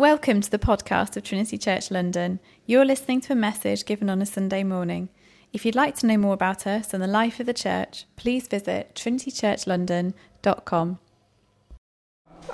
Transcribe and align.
Welcome 0.00 0.40
to 0.40 0.50
the 0.50 0.58
podcast 0.58 1.18
of 1.18 1.24
Trinity 1.24 1.58
Church 1.58 1.90
London. 1.90 2.40
You're 2.64 2.86
listening 2.86 3.20
to 3.20 3.34
a 3.34 3.36
message 3.36 3.84
given 3.84 4.08
on 4.08 4.22
a 4.22 4.24
Sunday 4.24 4.64
morning. 4.64 5.10
If 5.52 5.66
you'd 5.66 5.74
like 5.74 5.94
to 5.96 6.06
know 6.06 6.16
more 6.16 6.32
about 6.32 6.66
us 6.66 6.94
and 6.94 7.02
the 7.02 7.06
life 7.06 7.38
of 7.38 7.44
the 7.44 7.52
church, 7.52 8.06
please 8.16 8.48
visit 8.48 8.94
trinitychurchlondon.com. 8.94 10.98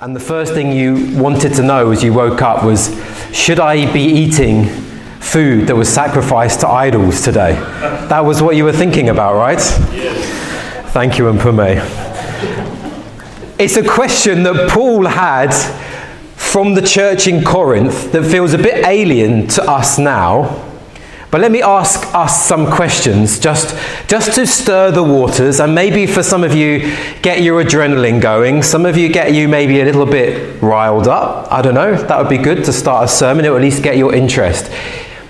And 0.01 0.13
the 0.13 0.19
first 0.19 0.53
thing 0.53 0.73
you 0.73 1.17
wanted 1.17 1.53
to 1.53 1.63
know 1.63 1.91
as 1.91 2.03
you 2.03 2.11
woke 2.11 2.41
up 2.41 2.65
was 2.65 2.93
should 3.31 3.61
I 3.61 3.89
be 3.93 4.01
eating 4.01 4.65
food 5.21 5.67
that 5.67 5.75
was 5.77 5.87
sacrificed 5.87 6.59
to 6.59 6.67
idols 6.67 7.21
today? 7.21 7.53
That 8.09 8.25
was 8.25 8.41
what 8.41 8.57
you 8.57 8.65
were 8.65 8.73
thinking 8.73 9.07
about, 9.07 9.35
right? 9.35 9.61
Yes. 9.93 10.91
Thank 10.91 11.17
you, 11.17 11.23
Mpume. 11.31 11.77
It's 13.57 13.77
a 13.77 13.87
question 13.87 14.43
that 14.43 14.69
Paul 14.69 15.05
had 15.05 15.53
from 16.47 16.75
the 16.75 16.81
church 16.81 17.27
in 17.27 17.43
Corinth 17.43 18.11
that 18.13 18.23
feels 18.23 18.53
a 18.53 18.57
bit 18.57 18.85
alien 18.85 19.47
to 19.47 19.63
us 19.69 19.99
now. 19.99 20.63
But 21.29 21.41
let 21.41 21.51
me 21.51 21.61
ask 21.61 22.07
us 22.15 22.45
some 22.47 22.71
questions 22.71 23.37
just, 23.37 23.77
just 24.07 24.33
to 24.35 24.47
stir 24.47 24.91
the 24.91 25.03
waters 25.03 25.59
and 25.59 25.75
maybe 25.75 26.07
for 26.07 26.23
some 26.23 26.45
of 26.45 26.55
you 26.55 26.95
get 27.21 27.41
your 27.41 27.61
adrenaline 27.61 28.21
going. 28.21 28.63
Some 28.63 28.85
of 28.85 28.95
you 28.95 29.09
get 29.09 29.33
you 29.33 29.49
maybe 29.49 29.81
a 29.81 29.85
little 29.85 30.05
bit 30.05 30.61
riled 30.61 31.09
up. 31.09 31.51
I 31.51 31.61
don't 31.61 31.75
know. 31.75 31.95
That 31.95 32.17
would 32.17 32.29
be 32.29 32.37
good 32.37 32.63
to 32.63 32.71
start 32.71 33.05
a 33.05 33.07
sermon. 33.09 33.43
Will 33.43 33.57
at 33.57 33.61
least 33.61 33.83
get 33.83 33.97
your 33.97 34.15
interest. 34.15 34.71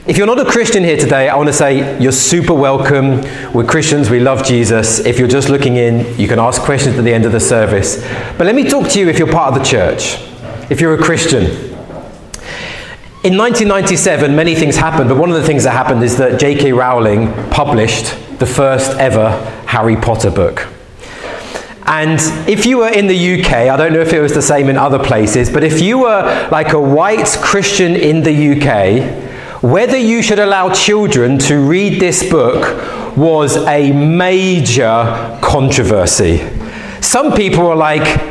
If 0.06 0.18
you're 0.18 0.28
not 0.28 0.40
a 0.40 0.50
Christian 0.50 0.84
here 0.84 0.98
today, 0.98 1.30
I 1.30 1.36
want 1.36 1.48
to 1.48 1.54
say 1.54 2.00
you're 2.00 2.12
super 2.12 2.54
welcome. 2.54 3.22
We're 3.52 3.66
Christians, 3.66 4.10
we 4.10 4.20
love 4.20 4.46
Jesus. 4.46 5.00
If 5.00 5.18
you're 5.18 5.28
just 5.28 5.50
looking 5.50 5.78
in, 5.78 6.18
you 6.18 6.28
can 6.28 6.40
ask 6.40 6.62
questions 6.62 6.98
at 6.98 7.04
the 7.04 7.14
end 7.14 7.26
of 7.26 7.32
the 7.32 7.42
service. 7.42 8.02
But 8.38 8.46
let 8.46 8.56
me 8.56 8.70
talk 8.70 8.88
to 8.92 9.00
you 9.00 9.10
if 9.10 9.18
you're 9.18 9.30
part 9.30 9.54
of 9.54 9.60
the 9.60 9.66
church 9.66 10.18
if 10.70 10.82
you're 10.82 10.94
a 10.94 11.04
Christian. 11.04 11.44
In 13.24 13.36
1997, 13.38 14.36
many 14.36 14.56
things 14.56 14.76
happened, 14.76 15.10
but 15.10 15.18
one 15.18 15.30
of 15.30 15.36
the 15.36 15.44
things 15.44 15.64
that 15.64 15.72
happened 15.72 16.04
is 16.04 16.18
that 16.18 16.40
J.K. 16.40 16.72
Rowling 16.74 17.32
published 17.50 18.16
the 18.40 18.46
first 18.46 18.92
ever 18.98 19.32
Harry 19.66 19.96
Potter 19.96 20.32
book. 20.32 20.68
And 21.86 22.20
if 22.50 22.66
you 22.66 22.80
were 22.80 22.90
in 22.90 23.08
the 23.08 23.40
UK, 23.40 23.52
I 23.52 23.78
don't 23.78 23.94
know 23.94 24.02
if 24.02 24.12
it 24.12 24.20
was 24.20 24.34
the 24.34 24.42
same 24.42 24.68
in 24.68 24.78
other 24.78 25.00
places, 25.00 25.50
but 25.50 25.64
if 25.64 25.82
you 25.82 26.00
were 26.00 26.50
like 26.52 26.74
a 26.74 26.80
white 26.80 27.28
Christian 27.42 27.96
in 27.96 28.24
the 28.24 28.52
UK, 28.54 29.64
whether 29.64 29.98
you 29.98 30.22
should 30.22 30.40
allow 30.40 30.72
children 30.74 31.40
to 31.40 31.60
read 31.60 32.00
this 32.00 32.30
book 32.30 33.18
was 33.18 33.58
a 33.66 33.92
major 33.92 35.40
controversy. 35.42 36.48
Some 37.02 37.34
people 37.34 37.64
were 37.64 37.76
like, 37.76 38.27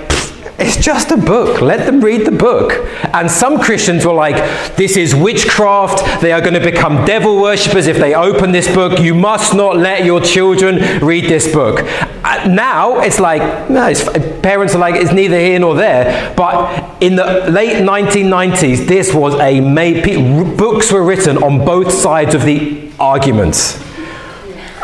it's 0.58 0.76
just 0.82 1.10
a 1.10 1.16
book. 1.16 1.60
Let 1.60 1.84
them 1.84 2.00
read 2.00 2.26
the 2.26 2.30
book. 2.30 2.72
And 3.12 3.30
some 3.30 3.60
Christians 3.60 4.06
were 4.06 4.14
like, 4.14 4.36
this 4.76 4.96
is 4.96 5.14
witchcraft. 5.14 6.22
They 6.22 6.32
are 6.32 6.40
going 6.40 6.54
to 6.54 6.60
become 6.60 7.04
devil 7.04 7.40
worshippers 7.42 7.86
if 7.86 7.98
they 7.98 8.14
open 8.14 8.52
this 8.52 8.72
book. 8.74 8.98
You 8.98 9.14
must 9.14 9.54
not 9.54 9.76
let 9.76 10.04
your 10.04 10.20
children 10.20 11.04
read 11.04 11.24
this 11.24 11.52
book. 11.52 11.80
Uh, 12.24 12.48
now 12.48 13.00
it's 13.00 13.20
like, 13.20 13.68
no, 13.68 13.86
it's, 13.88 14.08
parents 14.40 14.74
are 14.74 14.78
like, 14.78 14.94
it's 14.94 15.12
neither 15.12 15.38
here 15.38 15.58
nor 15.58 15.74
there. 15.74 16.34
But 16.34 17.02
in 17.02 17.16
the 17.16 17.50
late 17.50 17.76
1990s, 17.76 18.86
this 18.86 19.12
was 19.12 19.34
a 19.34 19.60
made, 19.60 20.56
books 20.56 20.90
were 20.90 21.02
written 21.02 21.36
on 21.42 21.64
both 21.66 21.92
sides 21.92 22.34
of 22.34 22.44
the 22.44 22.90
arguments. 22.98 23.85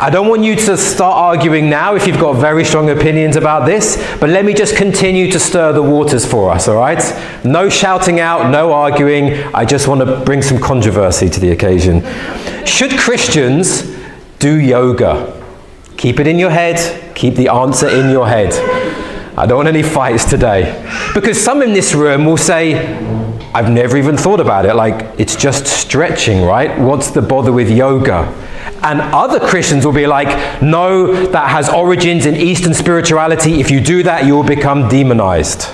I 0.01 0.09
don't 0.09 0.27
want 0.27 0.43
you 0.43 0.55
to 0.55 0.75
start 0.75 1.15
arguing 1.15 1.69
now 1.69 1.95
if 1.95 2.07
you've 2.07 2.19
got 2.19 2.33
very 2.33 2.65
strong 2.65 2.89
opinions 2.89 3.35
about 3.35 3.65
this, 3.65 3.95
but 4.19 4.29
let 4.29 4.43
me 4.43 4.53
just 4.53 4.75
continue 4.75 5.31
to 5.31 5.39
stir 5.39 5.71
the 5.71 5.83
waters 5.83 6.25
for 6.25 6.49
us, 6.49 6.67
all 6.67 6.77
right? 6.77 7.01
No 7.45 7.69
shouting 7.69 8.19
out, 8.19 8.49
no 8.49 8.73
arguing. 8.73 9.33
I 9.53 9.65
just 9.65 9.87
want 9.87 10.01
to 10.01 10.19
bring 10.25 10.41
some 10.41 10.59
controversy 10.59 11.29
to 11.29 11.39
the 11.39 11.51
occasion. 11.51 12.03
Should 12.65 12.97
Christians 12.97 13.95
do 14.39 14.59
yoga? 14.59 15.41
Keep 15.95 16.19
it 16.19 16.27
in 16.27 16.39
your 16.39 16.49
head, 16.49 17.15
keep 17.15 17.35
the 17.35 17.49
answer 17.49 17.87
in 17.87 18.09
your 18.09 18.27
head. 18.27 18.51
I 19.37 19.45
don't 19.45 19.57
want 19.57 19.67
any 19.67 19.83
fights 19.83 20.25
today. 20.25 20.83
Because 21.13 21.39
some 21.39 21.61
in 21.61 21.73
this 21.73 21.93
room 21.93 22.25
will 22.25 22.37
say, 22.37 22.73
I've 23.55 23.69
never 23.69 23.97
even 23.97 24.17
thought 24.17 24.39
about 24.39 24.65
it. 24.65 24.73
Like, 24.73 25.19
it's 25.19 25.35
just 25.35 25.67
stretching, 25.67 26.41
right? 26.43 26.79
What's 26.79 27.11
the 27.11 27.21
bother 27.21 27.51
with 27.51 27.69
yoga? 27.69 28.23
And 28.81 28.99
other 28.99 29.39
Christians 29.39 29.85
will 29.85 29.93
be 29.93 30.07
like, 30.07 30.61
no, 30.61 31.27
that 31.27 31.49
has 31.49 31.69
origins 31.69 32.25
in 32.25 32.35
Eastern 32.35 32.73
spirituality. 32.73 33.59
If 33.59 33.69
you 33.69 33.79
do 33.79 34.03
that, 34.03 34.25
you 34.25 34.33
will 34.33 34.43
become 34.43 34.89
demonized. 34.89 35.65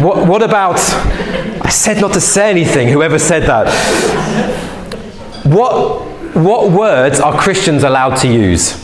What, 0.00 0.28
what 0.28 0.42
about, 0.42 0.78
I 0.78 1.70
said 1.70 2.00
not 2.00 2.12
to 2.14 2.20
say 2.20 2.50
anything, 2.50 2.88
whoever 2.88 3.18
said 3.18 3.44
that. 3.44 3.68
What, 5.44 6.06
what 6.34 6.70
words 6.70 7.20
are 7.20 7.38
Christians 7.38 7.82
allowed 7.82 8.16
to 8.16 8.28
use? 8.28 8.80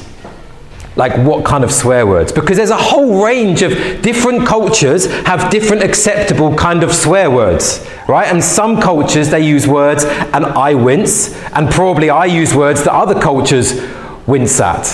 Like 1.01 1.17
what 1.27 1.45
kind 1.45 1.65
of 1.65 1.73
swear 1.73 2.07
words? 2.07 2.31
Because 2.31 2.59
there's 2.59 2.71
a 2.71 2.77
whole 2.77 3.25
range 3.25 3.63
of 3.63 3.73
different 4.03 4.47
cultures 4.47 5.07
have 5.25 5.51
different 5.51 5.83
acceptable 5.83 6.55
kind 6.55 6.83
of 6.83 6.95
swear 6.95 7.31
words 7.31 7.85
right? 8.11 8.27
And 8.27 8.43
some 8.43 8.81
cultures 8.81 9.31
they 9.31 9.41
use 9.47 9.67
words 9.67 10.05
and 10.05 10.45
i 10.45 10.75
wince 10.75 11.35
and 11.53 11.71
probably 11.71 12.11
i 12.11 12.25
use 12.25 12.55
words 12.55 12.83
that 12.85 12.93
other 12.93 13.19
cultures 13.19 13.81
wince 14.27 14.61
at. 14.61 14.87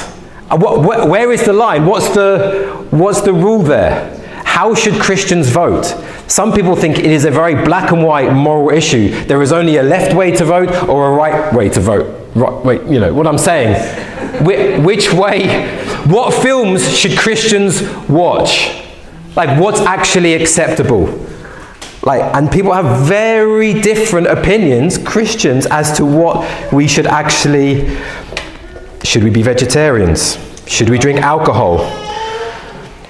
What, 0.50 1.08
where 1.08 1.32
is 1.32 1.44
the 1.44 1.52
line? 1.52 1.86
What's 1.86 2.08
the 2.10 2.86
what's 2.90 3.22
the 3.22 3.32
rule 3.32 3.62
there? 3.62 4.12
How 4.44 4.74
should 4.74 5.00
christians 5.00 5.48
vote? 5.48 5.86
Some 6.28 6.52
people 6.52 6.76
think 6.76 6.98
it 6.98 7.06
is 7.06 7.24
a 7.24 7.30
very 7.30 7.54
black 7.64 7.90
and 7.90 8.04
white 8.04 8.32
moral 8.32 8.70
issue. 8.70 9.08
There 9.24 9.42
is 9.42 9.52
only 9.52 9.76
a 9.78 9.82
left 9.82 10.14
way 10.14 10.30
to 10.32 10.44
vote 10.44 10.70
or 10.88 11.12
a 11.12 11.14
right 11.16 11.52
way 11.52 11.68
to 11.70 11.80
vote. 11.80 12.06
Right, 12.34 12.64
wait 12.64 12.82
you 12.82 13.00
know 13.00 13.12
what 13.14 13.26
i'm 13.26 13.38
saying. 13.38 13.74
Which 14.84 15.12
way 15.12 15.75
what 16.06 16.32
films 16.42 16.96
should 16.96 17.18
Christians 17.18 17.82
watch? 18.08 18.82
Like, 19.34 19.60
what's 19.60 19.80
actually 19.80 20.34
acceptable? 20.34 21.06
Like, 22.02 22.22
and 22.34 22.50
people 22.50 22.72
have 22.72 23.06
very 23.06 23.74
different 23.80 24.28
opinions, 24.28 24.96
Christians, 24.96 25.66
as 25.66 25.96
to 25.96 26.04
what 26.06 26.72
we 26.72 26.86
should 26.86 27.06
actually. 27.06 27.96
Should 29.02 29.24
we 29.24 29.30
be 29.30 29.42
vegetarians? 29.42 30.38
Should 30.68 30.88
we 30.88 30.98
drink 30.98 31.20
alcohol? 31.20 31.78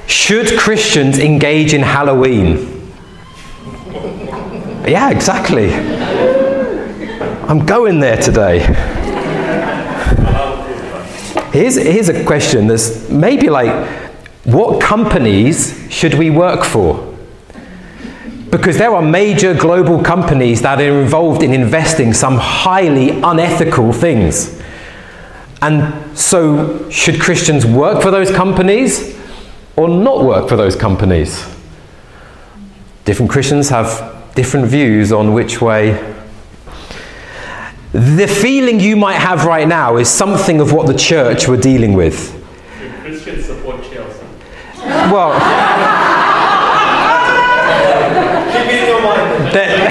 Should 0.06 0.58
Christians 0.58 1.18
engage 1.18 1.74
in 1.74 1.82
Halloween? 1.82 2.92
Yeah, 4.86 5.10
exactly. 5.10 5.72
I'm 7.48 7.64
going 7.66 8.00
there 8.00 8.16
today. 8.16 9.05
Here's, 11.56 11.76
here's 11.76 12.10
a 12.10 12.22
question 12.26 12.66
that's 12.66 13.08
maybe 13.08 13.48
like, 13.48 13.88
what 14.44 14.78
companies 14.78 15.86
should 15.90 16.12
we 16.12 16.28
work 16.28 16.62
for? 16.62 17.16
Because 18.50 18.76
there 18.76 18.94
are 18.94 19.00
major 19.00 19.54
global 19.54 20.02
companies 20.02 20.60
that 20.60 20.78
are 20.82 21.00
involved 21.00 21.42
in 21.42 21.54
investing 21.54 22.12
some 22.12 22.36
highly 22.36 23.08
unethical 23.22 23.94
things. 23.94 24.60
And 25.62 26.14
so, 26.14 26.90
should 26.90 27.22
Christians 27.22 27.64
work 27.64 28.02
for 28.02 28.10
those 28.10 28.30
companies 28.30 29.18
or 29.76 29.88
not 29.88 30.24
work 30.24 30.50
for 30.50 30.56
those 30.58 30.76
companies? 30.76 31.42
Different 33.06 33.30
Christians 33.30 33.70
have 33.70 34.30
different 34.34 34.66
views 34.66 35.10
on 35.10 35.32
which 35.32 35.62
way 35.62 36.15
the 37.96 38.26
feeling 38.26 38.78
you 38.78 38.94
might 38.94 39.14
have 39.14 39.46
right 39.46 39.66
now 39.66 39.96
is 39.96 40.06
something 40.06 40.60
of 40.60 40.70
what 40.70 40.86
the 40.86 40.92
church 40.92 41.48
were 41.48 41.56
dealing 41.56 41.94
with. 41.94 42.30
Christians 43.00 43.46
support 43.46 43.82
Chelsea. 43.84 44.26
Well, 45.10 45.32
there, 49.50 49.88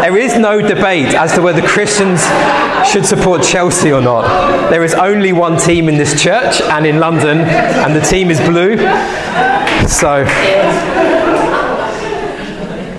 there 0.00 0.16
is 0.16 0.38
no 0.38 0.60
debate 0.60 1.12
as 1.14 1.32
to 1.34 1.42
whether 1.42 1.66
Christians 1.66 2.22
should 2.88 3.04
support 3.04 3.42
Chelsea 3.42 3.90
or 3.90 4.00
not. 4.00 4.70
There 4.70 4.84
is 4.84 4.94
only 4.94 5.32
one 5.32 5.58
team 5.58 5.88
in 5.88 5.96
this 5.96 6.22
church 6.22 6.60
and 6.60 6.86
in 6.86 7.00
London, 7.00 7.38
and 7.40 7.96
the 7.96 8.00
team 8.00 8.30
is 8.30 8.38
blue. 8.42 8.76
So, 9.88 10.24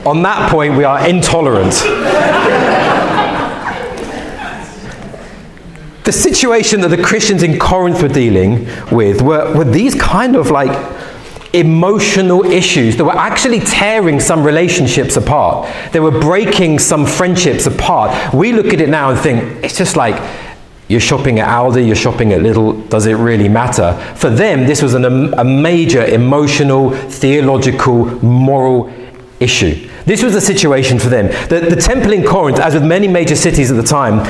on 0.06 0.24
that 0.24 0.50
point, 0.52 0.76
we 0.76 0.84
are 0.84 1.08
intolerant. 1.08 1.74
The 6.10 6.14
situation 6.14 6.82
that 6.82 6.88
the 6.88 7.04
Christians 7.04 7.44
in 7.44 7.60
Corinth 7.60 8.02
were 8.02 8.08
dealing 8.08 8.66
with 8.92 9.22
were, 9.22 9.56
were 9.56 9.64
these 9.64 9.94
kind 9.94 10.36
of 10.36 10.50
like 10.50 10.74
emotional 11.54 12.44
issues 12.46 12.98
that 12.98 13.06
were 13.06 13.16
actually 13.16 13.60
tearing 13.60 14.20
some 14.20 14.44
relationships 14.44 15.18
apart. 15.18 15.72
They 15.92 16.00
were 16.00 16.20
breaking 16.20 16.80
some 16.80 17.06
friendships 17.06 17.68
apart. 17.68 18.34
We 18.34 18.54
look 18.54 18.74
at 18.74 18.82
it 18.82 18.90
now 18.90 19.12
and 19.12 19.20
think 19.20 19.64
it's 19.64 19.78
just 19.78 19.96
like 19.96 20.20
You're 20.90 21.00
shopping 21.00 21.40
at 21.40 21.48
Aldi, 21.48 21.86
you're 21.86 21.96
shopping 21.96 22.34
at 22.34 22.42
Lidl, 22.42 22.90
does 22.90 23.06
it 23.06 23.14
really 23.14 23.48
matter? 23.48 23.94
For 24.16 24.32
them, 24.32 24.66
this 24.66 24.82
was 24.82 24.96
an, 24.96 25.06
a 25.36 25.44
major 25.44 26.04
emotional, 26.04 26.90
theological, 26.90 28.06
moral 28.26 28.92
issue. 29.40 29.88
This 30.06 30.24
was 30.24 30.34
the 30.34 30.42
situation 30.42 30.98
for 30.98 31.10
them. 31.10 31.28
The, 31.50 31.60
the 31.70 31.80
temple 31.80 32.14
in 32.14 32.26
Corinth, 32.26 32.58
as 32.58 32.74
with 32.74 32.84
many 32.84 33.08
major 33.08 33.36
cities 33.36 33.70
at 33.70 33.78
the 33.78 33.84
time, 33.84 34.26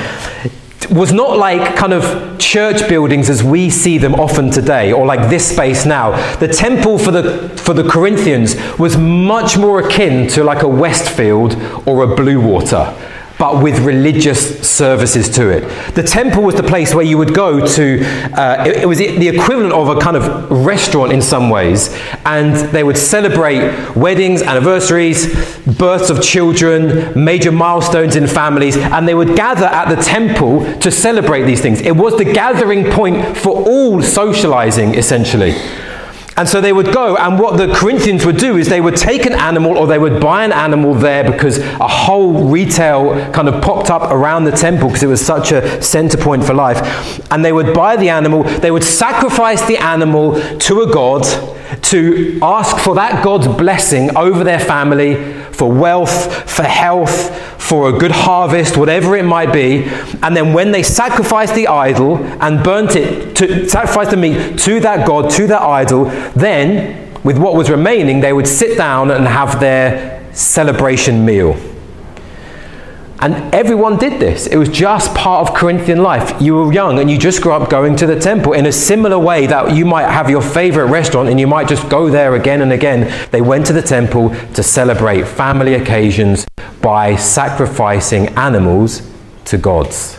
was 0.92 1.14
not 1.14 1.38
like 1.38 1.76
kind 1.76 1.94
of 1.94 2.38
church 2.40 2.88
buildings 2.90 3.30
as 3.30 3.44
we 3.44 3.70
see 3.70 3.98
them 3.98 4.16
often 4.16 4.50
today, 4.50 4.92
or 4.92 5.06
like 5.06 5.30
this 5.30 5.48
space 5.48 5.86
now. 5.86 6.12
The 6.38 6.48
temple 6.48 6.98
for 6.98 7.12
the, 7.12 7.50
for 7.50 7.74
the 7.74 7.88
Corinthians 7.88 8.56
was 8.78 8.98
much 8.98 9.58
more 9.58 9.80
akin 9.80 10.28
to 10.30 10.44
like 10.44 10.64
a 10.64 10.68
Westfield 10.68 11.54
or 11.86 12.04
a 12.04 12.16
Bluewater, 12.16 12.96
but 13.38 13.64
with 13.64 13.80
religious 13.80 14.68
services 14.68 15.30
to 15.30 15.50
it. 15.50 15.96
The 15.96 16.04
temple 16.04 16.44
was 16.44 16.56
the 16.56 16.64
place 16.64 16.94
where 16.94 17.06
you 17.06 17.18
would 17.18 17.34
go 17.34 17.66
to, 17.66 18.04
uh, 18.34 18.66
it, 18.68 18.78
it, 18.84 18.86
was 18.86 18.98
the 18.98 19.28
equivalent 19.28 19.74
of 19.74 19.88
a 19.90 20.00
kind 20.00 20.18
of 20.18 20.52
restaurant 20.52 21.14
in 21.14 21.22
some 21.22 21.50
ways, 21.50 21.96
and 22.26 22.56
they 22.72 22.84
would 22.84 22.98
celebrate 22.98 23.96
weddings, 23.96 24.42
anniversaries, 24.42 25.59
births 25.80 26.12
of 26.12 26.22
children, 26.22 27.12
major 27.22 27.52
milestones 27.52 28.16
in 28.16 28.28
families, 28.28 28.78
and 28.78 29.08
they 29.08 29.16
would 29.16 29.36
gather 29.36 29.66
at 29.66 29.94
the 29.94 30.00
temple 30.04 30.64
to 30.80 30.92
celebrate 30.92 31.44
these 31.44 31.62
things. 31.62 31.82
It 31.82 31.96
was 31.96 32.16
the 32.18 32.26
gathering 32.26 32.92
point 32.92 33.38
for 33.38 33.68
all 33.68 34.02
socializing, 34.04 34.94
essentially. 34.94 35.56
And 36.40 36.48
so 36.48 36.62
they 36.62 36.72
would 36.72 36.94
go, 36.94 37.18
and 37.18 37.38
what 37.38 37.58
the 37.58 37.74
Corinthians 37.74 38.26
would 38.26 38.38
do 38.38 38.56
is 38.56 38.70
they 38.70 38.80
would 38.80 38.96
take 38.96 39.26
an 39.26 39.34
animal 39.34 39.78
or 39.78 39.88
they 39.88 40.00
would 40.00 40.22
buy 40.22 40.46
an 40.46 40.54
animal 40.54 40.94
there 40.94 41.30
because 41.30 41.58
a 41.58 41.88
whole 41.88 42.48
retail 42.48 43.30
kind 43.34 43.50
of 43.50 43.62
popped 43.62 43.90
up 43.90 44.04
around 44.04 44.46
the 44.46 44.52
temple 44.52 44.88
because 44.88 45.04
it 45.04 45.08
was 45.08 45.26
such 45.26 45.52
a 45.52 45.82
center 45.82 46.18
point 46.18 46.46
for 46.46 46.54
life. 46.54 46.80
And 47.30 47.44
they 47.44 47.52
would 47.52 47.74
buy 47.74 47.98
the 47.98 48.08
animal, 48.08 48.44
they 48.44 48.72
would 48.72 48.86
sacrifice 48.86 49.66
the 49.68 49.78
animal 49.78 50.40
to 50.60 50.82
a 50.82 50.94
god 50.94 51.26
to 51.84 52.40
ask 52.42 52.78
for 52.78 52.96
that 52.96 53.24
God's 53.24 53.48
blessing 53.48 54.16
over 54.16 54.44
their 54.44 54.60
family, 54.60 55.16
for 55.60 55.70
wealth, 55.70 56.50
for 56.50 56.64
health, 56.64 57.36
for 57.62 57.90
a 57.90 58.00
good 58.00 58.12
harvest, 58.12 58.78
whatever 58.78 59.18
it 59.18 59.26
might 59.26 59.52
be. 59.52 59.84
And 60.24 60.36
then 60.36 60.54
when 60.54 60.72
they 60.72 60.84
sacrificed 60.84 61.54
the 61.54 61.68
idol 61.68 62.18
and 62.42 62.64
burnt 62.64 62.96
it, 62.96 63.36
to 63.36 63.68
sacrifice 63.68 64.10
the 64.10 64.16
meat 64.16 64.58
to 64.60 64.80
that 64.80 65.06
God, 65.06 65.30
to 65.32 65.48
that 65.48 65.62
idol, 65.62 66.06
then 66.34 67.14
with 67.24 67.38
what 67.38 67.56
was 67.56 67.70
remaining, 67.70 68.22
they 68.22 68.32
would 68.32 68.48
sit 68.48 68.78
down 68.78 69.12
and 69.12 69.28
have 69.28 69.60
their 69.60 70.26
celebration 70.34 71.26
meal. 71.26 71.60
And 73.22 73.54
everyone 73.54 73.98
did 73.98 74.22
this. 74.22 74.48
It 74.48 74.56
was 74.56 74.70
just 74.70 75.14
part 75.14 75.48
of 75.48 75.56
Corinthian 75.56 76.02
life. 76.02 76.42
You 76.42 76.56
were 76.56 76.72
young 76.72 77.00
and 77.00 77.10
you 77.12 77.18
just 77.18 77.42
grew 77.42 77.52
up 77.52 77.70
going 77.70 77.96
to 77.98 78.08
the 78.08 78.20
temple 78.20 78.54
in 78.54 78.66
a 78.66 78.72
similar 78.72 79.20
way 79.20 79.46
that 79.48 79.76
you 79.76 79.86
might 79.86 80.10
have 80.10 80.30
your 80.30 80.42
favorite 80.42 80.86
restaurant 80.86 81.28
and 81.28 81.40
you 81.40 81.48
might 81.48 81.68
just 81.68 81.90
go 81.90 82.10
there 82.10 82.36
again 82.36 82.62
and 82.62 82.72
again. 82.72 83.12
They 83.32 83.42
went 83.42 83.66
to 83.66 83.74
the 83.74 83.82
temple 83.82 84.30
to 84.54 84.64
celebrate 84.64 85.28
family 85.28 85.74
occasions 85.74 86.48
by 86.82 87.18
sacrificing 87.18 88.28
animals 88.30 89.02
to 89.46 89.58
gods. 89.58 90.19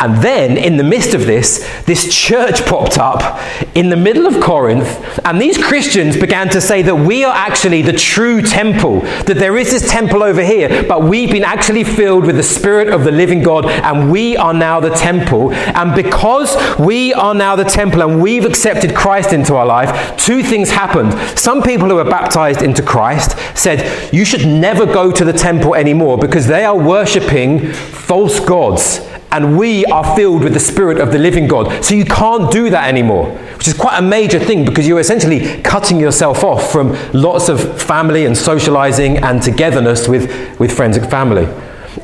And 0.00 0.22
then, 0.22 0.56
in 0.56 0.76
the 0.76 0.84
midst 0.84 1.12
of 1.12 1.26
this, 1.26 1.68
this 1.84 2.14
church 2.14 2.64
popped 2.66 2.98
up 2.98 3.40
in 3.74 3.90
the 3.90 3.96
middle 3.96 4.26
of 4.26 4.40
Corinth, 4.40 5.20
and 5.24 5.40
these 5.40 5.58
Christians 5.58 6.16
began 6.16 6.48
to 6.50 6.60
say 6.60 6.82
that 6.82 6.94
we 6.94 7.24
are 7.24 7.34
actually 7.34 7.82
the 7.82 7.92
true 7.92 8.40
temple, 8.40 9.00
that 9.00 9.38
there 9.38 9.56
is 9.56 9.72
this 9.72 9.90
temple 9.90 10.22
over 10.22 10.42
here, 10.42 10.84
but 10.86 11.02
we've 11.02 11.32
been 11.32 11.42
actually 11.42 11.82
filled 11.82 12.26
with 12.26 12.36
the 12.36 12.44
Spirit 12.44 12.88
of 12.88 13.02
the 13.02 13.10
living 13.10 13.42
God, 13.42 13.66
and 13.66 14.12
we 14.12 14.36
are 14.36 14.54
now 14.54 14.78
the 14.78 14.90
temple. 14.90 15.52
And 15.52 15.94
because 15.96 16.56
we 16.78 17.12
are 17.14 17.34
now 17.34 17.56
the 17.56 17.64
temple 17.64 18.02
and 18.02 18.22
we've 18.22 18.44
accepted 18.44 18.94
Christ 18.94 19.32
into 19.32 19.56
our 19.56 19.66
life, 19.66 20.16
two 20.16 20.44
things 20.44 20.70
happened. 20.70 21.12
Some 21.36 21.60
people 21.60 21.88
who 21.88 21.96
were 21.96 22.04
baptized 22.04 22.62
into 22.62 22.82
Christ 22.82 23.36
said, 23.58 24.14
You 24.14 24.24
should 24.24 24.46
never 24.46 24.86
go 24.86 25.10
to 25.10 25.24
the 25.24 25.32
temple 25.32 25.74
anymore 25.74 26.18
because 26.18 26.46
they 26.46 26.64
are 26.64 26.78
worshipping 26.78 27.72
false 27.72 28.38
gods 28.38 29.07
and 29.30 29.58
we 29.58 29.84
are 29.86 30.16
filled 30.16 30.42
with 30.42 30.54
the 30.54 30.60
Spirit 30.60 30.98
of 31.00 31.12
the 31.12 31.18
living 31.18 31.46
God. 31.46 31.84
So 31.84 31.94
you 31.94 32.04
can't 32.04 32.50
do 32.50 32.70
that 32.70 32.88
anymore, 32.88 33.30
which 33.56 33.68
is 33.68 33.74
quite 33.74 33.98
a 33.98 34.02
major 34.02 34.38
thing 34.38 34.64
because 34.64 34.86
you're 34.88 35.00
essentially 35.00 35.62
cutting 35.62 36.00
yourself 36.00 36.44
off 36.44 36.72
from 36.72 36.96
lots 37.12 37.48
of 37.48 37.80
family 37.82 38.24
and 38.24 38.36
socializing 38.36 39.18
and 39.18 39.42
togetherness 39.42 40.08
with, 40.08 40.58
with 40.58 40.74
friends 40.74 40.96
and 40.96 41.08
family. 41.10 41.44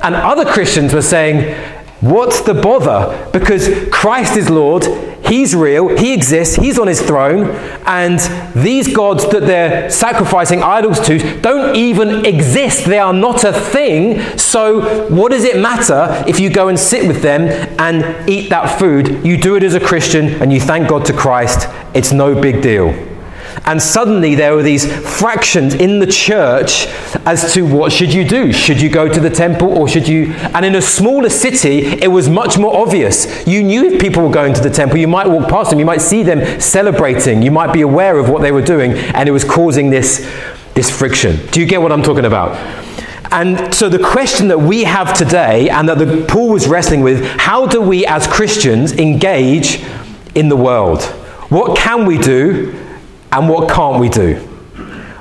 And 0.03 0.15
other 0.15 0.45
Christians 0.45 0.93
were 0.93 1.03
saying, 1.03 1.55
What's 2.01 2.43
the 2.43 2.53
bother? 2.53 3.31
Because 3.33 3.89
Christ 3.91 4.37
is 4.37 4.51
Lord, 4.51 4.85
He's 5.27 5.55
real, 5.55 5.97
He 5.97 6.13
exists, 6.13 6.57
He's 6.57 6.79
on 6.79 6.87
His 6.87 7.01
throne, 7.01 7.51
and 7.87 8.19
these 8.55 8.95
gods 8.95 9.29
that 9.31 9.43
they're 9.43 9.91
sacrificing 9.91 10.63
idols 10.63 11.01
to 11.07 11.41
don't 11.41 11.77
even 11.77 12.25
exist. 12.25 12.85
They 12.87 12.99
are 12.99 13.13
not 13.13 13.45
a 13.45 13.53
thing. 13.53 14.21
So, 14.39 15.09
what 15.09 15.33
does 15.33 15.45
it 15.45 15.61
matter 15.61 16.25
if 16.27 16.41
you 16.41 16.51
go 16.51 16.69
and 16.69 16.79
sit 16.79 17.07
with 17.07 17.23
them 17.23 17.43
and 17.79 18.29
eat 18.29 18.51
that 18.51 18.79
food? 18.79 19.25
You 19.25 19.37
do 19.37 19.57
it 19.57 19.63
as 19.63 19.75
a 19.75 19.81
Christian 19.81 20.29
and 20.43 20.53
you 20.53 20.61
thank 20.61 20.89
God 20.89 21.05
to 21.07 21.13
Christ. 21.13 21.69
It's 21.95 22.13
no 22.13 22.41
big 22.41 22.63
deal. 22.63 23.14
And 23.67 23.81
suddenly 23.81 24.35
there 24.35 24.55
were 24.55 24.63
these 24.63 24.85
fractions 25.19 25.75
in 25.75 25.99
the 25.99 26.07
church 26.07 26.87
as 27.25 27.55
to 27.55 27.63
what 27.63 27.93
should 27.93 28.13
you 28.13 28.29
do? 28.29 28.53
Should 28.53 28.81
you 28.81 28.91
go 28.91 29.09
to 29.09 29.19
the 29.19 29.31
temple 29.31 29.69
or 29.69 29.89
should 29.89 30.07
you? 30.07 30.33
And 30.55 30.67
in 30.67 30.75
a 30.75 30.83
smaller 30.83 31.31
city, 31.31 31.87
it 31.87 32.11
was 32.11 32.29
much 32.29 32.59
more 32.59 32.77
obvious. 32.77 33.47
You 33.47 33.63
knew 33.63 33.87
if 33.87 34.01
people 34.01 34.23
were 34.23 34.33
going 34.33 34.53
to 34.53 34.61
the 34.61 34.69
temple, 34.69 34.99
you 34.99 35.09
might 35.09 35.27
walk 35.27 35.49
past 35.49 35.71
them, 35.71 35.79
you 35.79 35.87
might 35.87 36.03
see 36.03 36.23
them 36.23 36.61
celebrating, 36.61 37.41
you 37.41 37.51
might 37.51 37.73
be 37.73 37.81
aware 37.81 38.19
of 38.19 38.29
what 38.29 38.43
they 38.43 38.53
were 38.53 38.63
doing, 38.63 38.93
and 38.93 39.29
it 39.29 39.33
was 39.33 39.45
causing 39.45 39.89
this, 39.89 40.31
this 40.75 40.91
friction. 40.91 41.47
Do 41.47 41.61
you 41.61 41.67
get 41.67 41.81
what 41.81 41.91
I'm 41.91 42.03
talking 42.03 42.27
about? 42.27 42.57
And 43.33 43.75
so 43.75 43.89
the 43.89 43.99
question 43.99 44.49
that 44.49 44.59
we 44.59 44.85
have 44.85 45.15
today 45.15 45.71
and 45.71 45.89
that 45.89 45.99
the, 45.99 46.27
Paul 46.29 46.51
was 46.51 46.69
wrestling 46.69 47.01
with, 47.01 47.25
how 47.39 47.67
do 47.67 47.81
we 47.81 48.05
as 48.05 48.27
Christians 48.27 48.93
engage 48.93 49.83
in 50.35 50.51
the 50.51 50.57
world? 50.57 51.03
What 51.49 51.79
can 51.79 52.05
we 52.05 52.19
do 52.19 52.79
and 53.35 53.49
what 53.49 53.69
can't 53.69 54.01
we 54.01 54.09
do? 54.09 54.37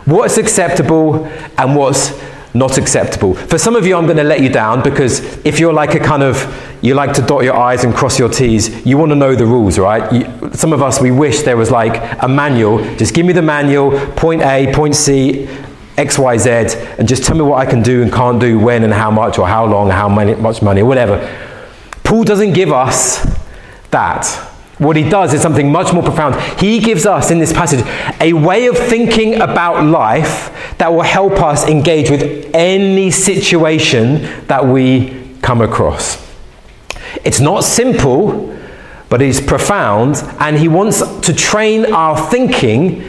What's 0.06 0.38
acceptable 0.38 1.26
and 1.58 1.76
what's 1.76 2.14
not 2.54 2.78
acceptable. 2.78 3.34
For 3.34 3.58
some 3.58 3.76
of 3.76 3.86
you, 3.86 3.96
I'm 3.96 4.06
going 4.06 4.18
to 4.18 4.24
let 4.24 4.42
you 4.42 4.50
down 4.50 4.84
because 4.84 5.22
if 5.44 5.60
you're 5.60 5.74
like 5.74 5.96
a 5.96 6.00
kind 6.00 6.22
of, 6.22 6.38
you 6.84 6.94
like 6.94 7.14
to 7.14 7.22
dot 7.24 7.44
your 7.44 7.56
I's 7.56 7.84
and 7.84 7.94
cross 7.96 8.20
your 8.20 8.30
T's, 8.30 8.86
you 8.86 8.98
want 8.98 9.10
to 9.10 9.16
know 9.16 9.36
the 9.36 9.46
rules, 9.46 9.80
right? 9.80 10.12
You, 10.14 10.52
some 10.54 10.72
of 10.72 10.84
us, 10.84 11.02
we 11.02 11.10
wish 11.10 11.42
there 11.42 11.58
was 11.58 11.72
like 11.72 12.00
a 12.22 12.28
manual. 12.28 12.78
Just 12.96 13.16
give 13.16 13.26
me 13.26 13.34
the 13.34 13.42
manual, 13.42 13.92
point 14.12 14.44
A, 14.44 14.72
point 14.72 14.96
C, 14.96 15.48
X, 15.98 16.20
Y, 16.20 16.38
Z, 16.38 16.50
and 17.00 17.08
just 17.08 17.24
tell 17.24 17.36
me 17.36 17.42
what 17.42 17.66
I 17.66 17.70
can 17.70 17.82
do 17.82 18.04
and 18.04 18.14
can't 18.14 18.40
do, 18.40 18.60
when 18.60 18.84
and 18.84 18.94
how 18.94 19.10
much, 19.10 19.40
or 19.40 19.48
how 19.48 19.66
long, 19.66 19.90
how 19.90 20.08
many, 20.08 20.36
much 20.36 20.62
money, 20.62 20.82
or 20.82 20.86
whatever. 20.86 21.18
Paul 22.04 22.24
doesn't 22.24 22.54
give 22.54 22.72
us 22.72 23.26
that. 23.90 24.53
What 24.84 24.96
he 24.96 25.10
does 25.10 25.34
is 25.34 25.42
something 25.42 25.72
much 25.72 25.94
more 25.94 26.04
profound. 26.04 26.36
He 26.60 26.80
gives 26.80 27.06
us 27.06 27.32
in 27.32 27.40
this 27.40 27.54
passage 27.54 27.86
a 28.20 28.34
way 28.34 28.68
of 28.68 28.78
thinking 28.78 29.36
about 29.36 29.86
life 29.86 30.52
that 30.78 30.92
will 30.92 31.02
help 31.02 31.42
us 31.42 31.68
engage 31.68 32.10
with 32.10 32.52
any 32.54 33.10
situation 33.12 34.46
that 34.48 34.66
we 34.66 35.38
come 35.42 35.62
across. 35.62 36.22
It's 37.24 37.40
not 37.40 37.64
simple, 37.64 38.58
but 39.10 39.22
it's 39.22 39.40
profound, 39.40 40.18
and 40.40 40.58
he 40.58 40.68
wants 40.68 41.02
to 41.22 41.34
train 41.34 41.94
our 41.94 42.18
thinking 42.30 43.04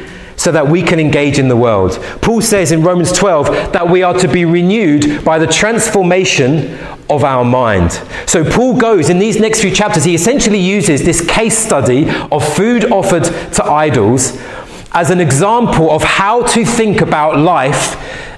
so 0.45 0.53
that 0.53 0.69
we 0.69 0.83
can 0.83 1.01
engage 1.01 1.39
in 1.39 1.49
the 1.49 1.57
world. 1.57 1.93
Paul 2.21 2.43
says 2.43 2.71
in 2.71 2.83
Romans 2.83 3.11
12 3.13 3.73
that 3.73 3.89
we 3.89 4.03
are 4.03 4.13
to 4.13 4.29
be 4.29 4.45
renewed 4.45 5.25
by 5.25 5.39
the 5.39 5.47
transformation 5.47 6.79
of 7.09 7.25
our 7.25 7.47
mind. 7.47 7.93
So 8.27 8.45
Paul 8.45 8.77
goes 8.77 9.09
in 9.09 9.19
these 9.19 9.41
next 9.41 9.63
few 9.63 9.75
chapters, 9.75 10.05
he 10.05 10.15
essentially 10.15 10.59
uses 10.59 11.03
this 11.03 11.27
case 11.27 11.57
study 11.57 12.11
of 12.31 12.47
food 12.47 12.85
offered 12.93 13.25
to 13.25 13.65
idols 13.65 14.39
as 14.93 15.09
an 15.11 15.19
example 15.19 15.91
of 15.91 16.03
how 16.03 16.43
to 16.49 16.67
think 16.67 17.01
about 17.01 17.39
life 17.39 17.97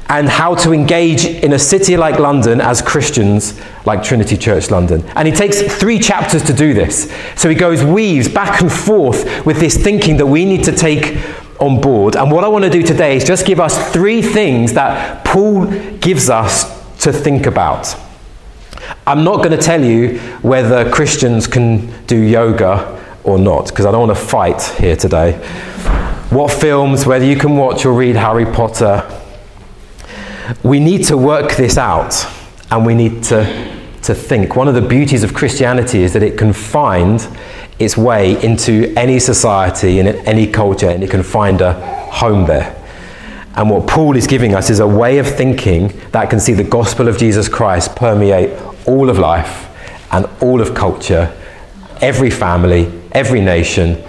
and 0.09 0.29
how 0.29 0.55
to 0.55 0.73
engage 0.73 1.25
in 1.25 1.55
a 1.55 1.59
city 1.59 1.97
like 1.97 2.21
London 2.21 2.61
as 2.61 2.81
Christians, 2.81 3.61
like 3.85 4.05
Trinity 4.05 4.37
Church 4.37 4.71
London. 4.71 5.03
And 5.17 5.27
he 5.27 5.35
takes 5.35 5.61
three 5.61 5.99
chapters 5.99 6.45
to 6.45 6.53
do 6.53 6.73
this. 6.73 7.13
So 7.35 7.49
he 7.49 7.57
goes, 7.57 7.83
weaves 7.83 8.29
back 8.29 8.61
and 8.61 8.71
forth 8.71 9.45
with 9.45 9.59
this 9.59 9.77
thinking 9.77 10.19
that 10.19 10.27
we 10.27 10.45
need 10.45 10.63
to 10.63 10.73
take 10.73 11.19
on 11.61 11.81
board. 11.81 12.17
And 12.17 12.31
what 12.31 12.45
I 12.45 12.49
want 12.49 12.65
to 12.65 12.71
do 12.71 12.83
today 12.83 13.17
is 13.17 13.25
just 13.25 13.47
give 13.47 13.61
us 13.61 13.93
three 13.93 14.23
things 14.23 14.73
that 14.75 15.25
Paul 15.25 15.67
gives 15.99 16.31
us 16.31 16.65
to 17.03 17.13
think 17.13 17.47
about. 17.47 17.95
I'm 19.07 19.25
not 19.25 19.39
going 19.39 19.51
to 19.51 19.59
tell 19.59 19.83
you 19.83 20.19
whether 20.43 20.91
Christians 20.91 21.47
can 21.47 22.05
do 22.07 22.17
yoga 22.17 23.03
or 23.25 23.39
not, 23.39 23.69
because 23.69 23.87
I 23.87 23.91
don't 23.91 24.09
want 24.09 24.19
to 24.19 24.25
fight 24.25 24.63
here 24.79 24.97
today. 24.97 25.33
What 26.31 26.53
films, 26.53 27.07
whether 27.07 27.25
you 27.25 27.37
can 27.37 27.57
watch 27.57 27.85
or 27.85 27.93
read 27.93 28.17
Harry 28.17 28.47
Potter. 28.47 29.09
We 30.63 30.79
need 30.79 31.05
to 31.07 31.17
work 31.17 31.57
this 31.57 31.77
out 31.77 32.15
and 32.71 32.87
we 32.87 32.95
need 32.95 33.25
to 33.25 33.77
to 34.07 34.15
think. 34.15 34.55
One 34.55 34.69
of 34.69 34.75
the 34.75 34.81
beauties 34.81 35.25
of 35.25 35.35
Christianity 35.35 36.03
is 36.03 36.13
that 36.13 36.23
it 36.23 36.39
can 36.39 36.53
find 36.53 37.21
its 37.78 37.97
way 37.97 38.42
into 38.42 38.92
any 38.97 39.18
society 39.18 39.99
and 39.99 40.09
any 40.26 40.47
culture, 40.47 40.88
and 40.88 41.02
it 41.02 41.11
can 41.11 41.23
find 41.23 41.61
a 41.61 41.75
home 42.11 42.47
there. 42.47 42.75
And 43.54 43.71
what 43.71 43.87
Paul 43.87 44.16
is 44.16 44.26
giving 44.26 44.54
us 44.54 44.71
is 44.71 44.80
a 44.80 44.87
way 44.87 45.18
of 45.18 45.26
thinking 45.26 45.88
that 46.12 46.28
can 46.28 46.40
see 46.40 46.52
the 46.52 46.64
gospel 46.64 47.09
of 47.09 47.16
Jesus 47.16 47.49
Christ 47.49 47.97
permeate 47.97 48.50
all 48.87 49.09
of 49.09 49.18
life 49.18 49.71
and 50.12 50.26
all 50.42 50.61
of 50.61 50.75
culture, 50.75 51.35
every 52.00 52.30
family, 52.30 52.92
every 53.12 53.40
nation, 53.40 54.02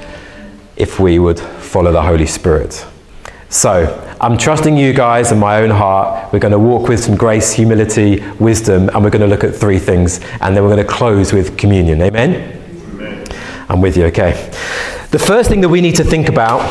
if 0.75 0.99
we 0.99 1.17
would 1.17 1.39
follow 1.39 1.91
the 1.91 2.01
Holy 2.01 2.25
Spirit. 2.25 2.85
So, 3.49 4.03
I'm 4.19 4.37
trusting 4.37 4.75
you 4.75 4.93
guys 4.93 5.31
and 5.31 5.39
my 5.39 5.61
own 5.61 5.69
heart. 5.69 6.33
We're 6.33 6.39
going 6.39 6.51
to 6.51 6.59
walk 6.59 6.89
with 6.89 7.01
some 7.01 7.15
grace, 7.15 7.53
humility, 7.53 8.21
wisdom, 8.39 8.89
and 8.89 9.03
we're 9.03 9.09
going 9.09 9.21
to 9.21 9.27
look 9.27 9.43
at 9.43 9.55
three 9.55 9.79
things, 9.79 10.19
and 10.41 10.55
then 10.55 10.63
we're 10.63 10.75
going 10.75 10.85
to 10.85 10.91
close 10.91 11.31
with 11.31 11.57
communion. 11.57 12.01
Amen? 12.01 12.66
I'm 13.69 13.81
with 13.81 13.97
you, 13.97 14.05
okay. 14.05 14.31
The 15.11 15.19
first 15.19 15.49
thing 15.49 15.61
that 15.61 15.69
we 15.69 15.81
need 15.81 15.95
to 15.95 16.03
think 16.03 16.29
about 16.29 16.61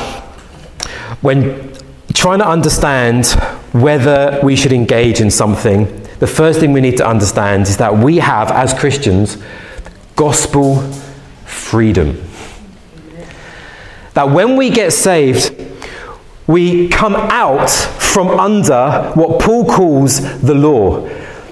when 1.20 1.72
trying 2.14 2.38
to 2.38 2.48
understand 2.48 3.26
whether 3.72 4.40
we 4.42 4.56
should 4.56 4.72
engage 4.72 5.20
in 5.20 5.30
something, 5.30 5.84
the 6.18 6.26
first 6.26 6.60
thing 6.60 6.72
we 6.72 6.80
need 6.80 6.96
to 6.96 7.06
understand 7.06 7.64
is 7.64 7.76
that 7.76 7.96
we 7.98 8.16
have, 8.16 8.50
as 8.50 8.72
Christians, 8.72 9.36
gospel 10.14 10.80
freedom. 11.44 12.22
That 14.14 14.30
when 14.30 14.56
we 14.56 14.70
get 14.70 14.92
saved, 14.92 15.54
we 16.46 16.88
come 16.88 17.14
out 17.14 17.68
from 17.70 18.28
under 18.28 19.12
what 19.14 19.40
Paul 19.42 19.66
calls 19.66 20.40
the 20.40 20.54
law 20.54 21.06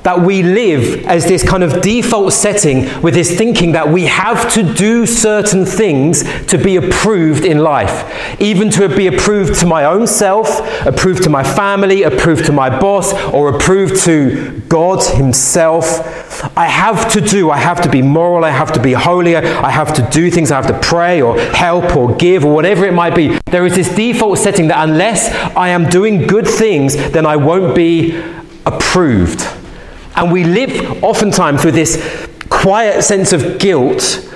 that 0.04 0.20
we 0.20 0.42
live 0.42 1.06
as 1.06 1.26
this 1.26 1.42
kind 1.42 1.64
of 1.64 1.80
default 1.80 2.32
setting 2.32 2.84
with 3.00 3.14
this 3.14 3.36
thinking 3.36 3.72
that 3.72 3.88
we 3.88 4.04
have 4.04 4.52
to 4.52 4.62
do 4.74 5.06
certain 5.06 5.64
things 5.64 6.22
to 6.44 6.58
be 6.58 6.76
approved 6.76 7.44
in 7.44 7.58
life. 7.58 8.40
Even 8.40 8.70
to 8.70 8.86
be 8.94 9.06
approved 9.06 9.58
to 9.60 9.66
my 9.66 9.86
own 9.86 10.06
self, 10.06 10.60
approved 10.86 11.22
to 11.22 11.30
my 11.30 11.42
family, 11.42 12.02
approved 12.02 12.44
to 12.44 12.52
my 12.52 12.68
boss, 12.68 13.14
or 13.32 13.56
approved 13.56 14.02
to 14.04 14.60
God 14.68 15.02
Himself. 15.16 16.54
I 16.56 16.66
have 16.66 17.10
to 17.12 17.22
do, 17.22 17.50
I 17.50 17.56
have 17.56 17.80
to 17.80 17.88
be 17.88 18.02
moral, 18.02 18.44
I 18.44 18.50
have 18.50 18.72
to 18.72 18.82
be 18.82 18.92
holy, 18.92 19.36
I 19.36 19.70
have 19.70 19.94
to 19.94 20.08
do 20.10 20.30
things, 20.30 20.50
I 20.50 20.60
have 20.60 20.66
to 20.66 20.86
pray 20.86 21.22
or 21.22 21.38
help 21.38 21.96
or 21.96 22.14
give 22.16 22.44
or 22.44 22.54
whatever 22.54 22.84
it 22.84 22.92
might 22.92 23.14
be. 23.14 23.38
There 23.46 23.64
is 23.64 23.74
this 23.74 23.94
default 23.94 24.38
setting 24.38 24.68
that 24.68 24.86
unless 24.86 25.30
I 25.56 25.70
am 25.70 25.88
doing 25.88 26.26
good 26.26 26.46
things, 26.46 26.94
then 26.94 27.24
I 27.24 27.36
won't 27.36 27.74
be 27.74 28.22
approved. 28.66 29.63
And 30.16 30.32
we 30.32 30.44
live 30.44 31.02
oftentimes 31.02 31.64
with 31.64 31.74
this 31.74 32.28
quiet 32.48 33.02
sense 33.02 33.32
of 33.32 33.58
guilt 33.58 34.30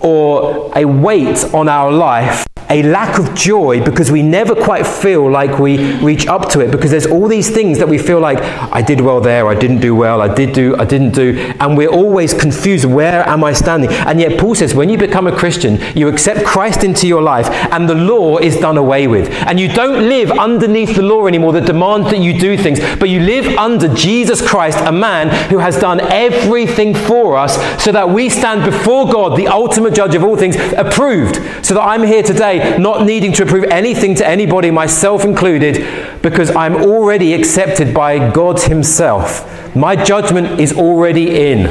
or 0.00 0.70
a 0.76 0.84
weight 0.84 1.44
on 1.52 1.68
our 1.68 1.90
life 1.90 2.46
a 2.70 2.82
lack 2.82 3.18
of 3.18 3.34
joy 3.34 3.82
because 3.84 4.10
we 4.10 4.22
never 4.22 4.54
quite 4.54 4.86
feel 4.86 5.30
like 5.30 5.58
we 5.58 5.94
reach 6.00 6.26
up 6.26 6.48
to 6.50 6.60
it 6.60 6.70
because 6.70 6.90
there's 6.90 7.06
all 7.06 7.28
these 7.28 7.50
things 7.50 7.78
that 7.78 7.88
we 7.88 7.98
feel 7.98 8.20
like 8.20 8.38
I 8.72 8.80
did 8.80 9.00
well 9.00 9.20
there, 9.20 9.48
I 9.48 9.54
didn't 9.54 9.80
do 9.80 9.94
well, 9.94 10.22
I 10.22 10.32
did 10.32 10.54
do, 10.54 10.76
I 10.76 10.84
didn't 10.84 11.12
do, 11.12 11.54
and 11.60 11.76
we're 11.76 11.90
always 11.90 12.32
confused 12.32 12.84
where 12.86 13.26
am 13.28 13.44
I 13.44 13.52
standing? 13.52 13.90
And 13.90 14.18
yet 14.18 14.38
Paul 14.40 14.54
says 14.54 14.74
when 14.74 14.88
you 14.88 14.96
become 14.96 15.26
a 15.26 15.36
Christian, 15.36 15.78
you 15.96 16.08
accept 16.08 16.44
Christ 16.44 16.84
into 16.84 17.06
your 17.06 17.22
life 17.22 17.48
and 17.72 17.88
the 17.88 17.94
law 17.94 18.38
is 18.38 18.56
done 18.56 18.78
away 18.78 19.06
with. 19.06 19.30
And 19.46 19.60
you 19.60 19.68
don't 19.68 20.08
live 20.08 20.30
underneath 20.30 20.96
the 20.96 21.02
law 21.02 21.26
anymore 21.26 21.52
that 21.52 21.66
demands 21.66 22.10
that 22.10 22.20
you 22.20 22.38
do 22.38 22.56
things, 22.56 22.80
but 22.98 23.08
you 23.08 23.20
live 23.20 23.58
under 23.58 23.92
Jesus 23.94 24.46
Christ, 24.46 24.78
a 24.80 24.92
man 24.92 25.28
who 25.50 25.58
has 25.58 25.78
done 25.78 26.00
everything 26.00 26.94
for 26.94 27.36
us 27.36 27.56
so 27.82 27.92
that 27.92 28.08
we 28.08 28.28
stand 28.28 28.64
before 28.64 29.10
God, 29.10 29.36
the 29.36 29.48
ultimate 29.48 29.94
judge 29.94 30.14
of 30.14 30.24
all 30.24 30.36
things, 30.36 30.56
approved. 30.76 31.36
So 31.64 31.74
that 31.74 31.82
I'm 31.82 32.02
here 32.02 32.22
today 32.22 32.53
not 32.78 33.06
needing 33.06 33.32
to 33.34 33.46
prove 33.46 33.64
anything 33.64 34.14
to 34.16 34.26
anybody, 34.26 34.70
myself 34.70 35.24
included, 35.24 36.22
because 36.22 36.54
I'm 36.54 36.76
already 36.76 37.34
accepted 37.34 37.94
by 37.94 38.32
God 38.32 38.60
Himself. 38.62 39.74
My 39.76 39.96
judgment 39.96 40.60
is 40.60 40.72
already 40.72 41.50
in. 41.50 41.66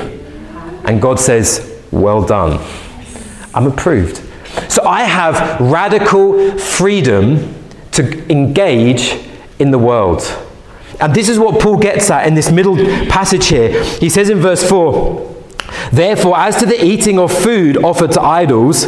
And 0.86 1.02
God 1.02 1.20
says, 1.20 1.82
Well 1.92 2.24
done. 2.25 2.60
I'm 3.54 3.68
approved. 3.68 4.18
So 4.70 4.84
I 4.84 5.04
have 5.04 5.60
radical 5.60 6.58
freedom 6.58 7.56
to 7.92 8.32
engage 8.32 9.20
in 9.60 9.72
the 9.72 9.80
world. 9.80 10.22
And 11.00 11.13
this 11.13 11.30
is 11.30 11.40
what 11.40 11.62
Paul 11.62 11.78
gets 11.78 12.10
at 12.10 12.28
in 12.28 12.34
this 12.34 12.52
middle 12.52 12.75
passage 13.08 13.48
here. 13.48 13.84
He 13.84 14.10
says 14.10 14.30
in 14.30 14.40
verse 14.40 14.68
4 14.68 15.32
Therefore, 15.92 16.38
as 16.38 16.58
to 16.58 16.66
the 16.66 16.84
eating 16.84 17.20
of 17.20 17.32
food 17.32 17.78
offered 17.78 18.12
to 18.13 18.22
idols, 18.22 18.86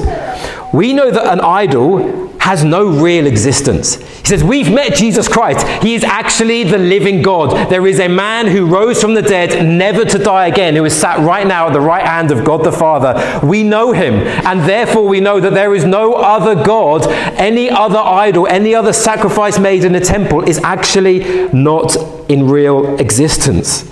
we 0.75 0.93
know 0.93 1.09
that 1.09 1.25
an 1.25 1.39
idol 1.41 2.25
has 2.45 2.63
no 2.63 2.87
real 2.87 3.25
existence. 3.25 3.95
He 3.95 4.25
says, 4.25 4.43
We've 4.43 4.71
met 4.71 4.93
Jesus 4.93 5.27
Christ. 5.27 5.65
He 5.83 5.95
is 5.95 6.03
actually 6.03 6.63
the 6.63 6.77
living 6.77 7.23
God. 7.23 7.71
There 7.71 7.87
is 7.87 7.99
a 7.99 8.07
man 8.07 8.45
who 8.45 8.67
rose 8.67 9.01
from 9.01 9.15
the 9.15 9.23
dead, 9.23 9.65
never 9.65 10.05
to 10.05 10.19
die 10.19 10.45
again, 10.45 10.75
who 10.75 10.85
is 10.85 10.95
sat 10.95 11.17
right 11.19 11.47
now 11.47 11.67
at 11.67 11.73
the 11.73 11.81
right 11.81 12.05
hand 12.05 12.29
of 12.29 12.45
God 12.45 12.63
the 12.63 12.71
Father. 12.71 13.39
We 13.43 13.63
know 13.63 13.93
him, 13.93 14.13
and 14.45 14.61
therefore 14.61 15.07
we 15.07 15.19
know 15.19 15.39
that 15.39 15.55
there 15.55 15.73
is 15.73 15.85
no 15.85 16.13
other 16.13 16.53
God, 16.63 17.07
any 17.39 17.67
other 17.67 17.97
idol, 17.97 18.45
any 18.45 18.75
other 18.75 18.93
sacrifice 18.93 19.57
made 19.57 19.83
in 19.83 19.95
a 19.95 19.99
temple 19.99 20.47
is 20.47 20.59
actually 20.59 21.49
not 21.51 21.95
in 22.29 22.47
real 22.47 22.99
existence 22.99 23.91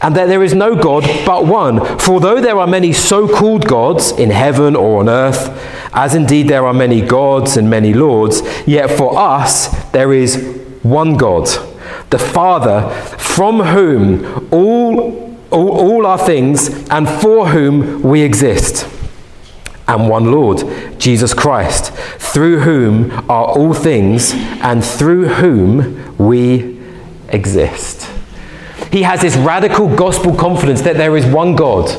and 0.00 0.14
that 0.14 0.26
there 0.26 0.42
is 0.42 0.54
no 0.54 0.74
God 0.76 1.04
but 1.26 1.46
one. 1.46 1.84
For 1.98 2.12
although 2.12 2.40
there 2.40 2.58
are 2.58 2.66
many 2.66 2.92
so 2.92 3.28
called 3.28 3.66
gods 3.66 4.12
in 4.12 4.30
heaven 4.30 4.76
or 4.76 5.00
on 5.00 5.08
earth, 5.08 5.48
as 5.92 6.14
indeed 6.14 6.48
there 6.48 6.66
are 6.66 6.74
many 6.74 7.00
gods 7.00 7.56
and 7.56 7.68
many 7.68 7.92
lords, 7.92 8.42
yet 8.66 8.90
for 8.90 9.18
us 9.18 9.68
there 9.90 10.12
is 10.12 10.36
one 10.82 11.16
God, 11.16 11.46
the 12.10 12.18
Father, 12.18 12.88
from 13.18 13.60
whom 13.60 14.48
all, 14.52 15.36
all, 15.50 15.70
all 15.70 16.06
are 16.06 16.18
things 16.18 16.88
and 16.90 17.08
for 17.08 17.48
whom 17.48 18.02
we 18.02 18.22
exist. 18.22 18.88
And 19.88 20.08
one 20.08 20.30
Lord, 20.30 20.64
Jesus 20.98 21.32
Christ, 21.32 21.92
through 22.18 22.60
whom 22.60 23.10
are 23.30 23.46
all 23.46 23.72
things 23.72 24.32
and 24.34 24.84
through 24.84 25.28
whom 25.28 26.16
we 26.18 26.78
exist. 27.30 28.17
He 28.90 29.02
has 29.02 29.20
this 29.20 29.36
radical 29.36 29.94
gospel 29.94 30.34
confidence 30.34 30.82
that 30.82 30.96
there 30.96 31.16
is 31.16 31.26
one 31.26 31.56
God. 31.56 31.90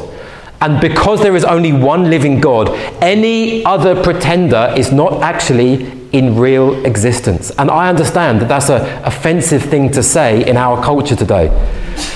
And 0.61 0.81
because 0.81 1.21
there 1.21 1.35
is 1.35 1.45
only 1.45 1.71
one 1.71 2.09
living 2.09 2.41
God, 2.41 2.69
any 3.01 3.63
other 3.63 4.01
pretender 4.01 4.73
is 4.75 4.91
not 4.91 5.21
actually 5.21 5.99
in 6.11 6.37
real 6.37 6.85
existence. 6.85 7.51
And 7.51 7.69
I 7.69 7.87
understand 7.87 8.41
that 8.41 8.49
that's 8.49 8.69
an 8.69 8.81
offensive 9.05 9.63
thing 9.63 9.91
to 9.91 10.03
say 10.03 10.47
in 10.47 10.57
our 10.57 10.83
culture 10.83 11.15
today. 11.15 11.47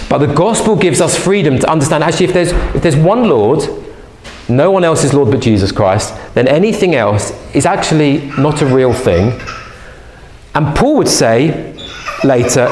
But 0.09 0.17
the 0.17 0.33
gospel 0.33 0.75
gives 0.75 0.99
us 0.99 1.17
freedom 1.17 1.59
to 1.59 1.71
understand 1.71 2.03
actually, 2.03 2.25
if 2.27 2.33
there's, 2.33 2.51
if 2.75 2.81
there's 2.81 2.95
one 2.95 3.29
Lord, 3.29 3.61
no 4.49 4.71
one 4.71 4.83
else 4.83 5.03
is 5.03 5.13
Lord 5.13 5.31
but 5.31 5.39
Jesus 5.39 5.71
Christ, 5.71 6.13
then 6.33 6.47
anything 6.47 6.95
else 6.95 7.31
is 7.55 7.65
actually 7.65 8.25
not 8.37 8.61
a 8.61 8.65
real 8.65 8.93
thing. 8.93 9.39
And 10.53 10.75
Paul 10.75 10.97
would 10.97 11.07
say 11.07 11.73
later, 12.23 12.67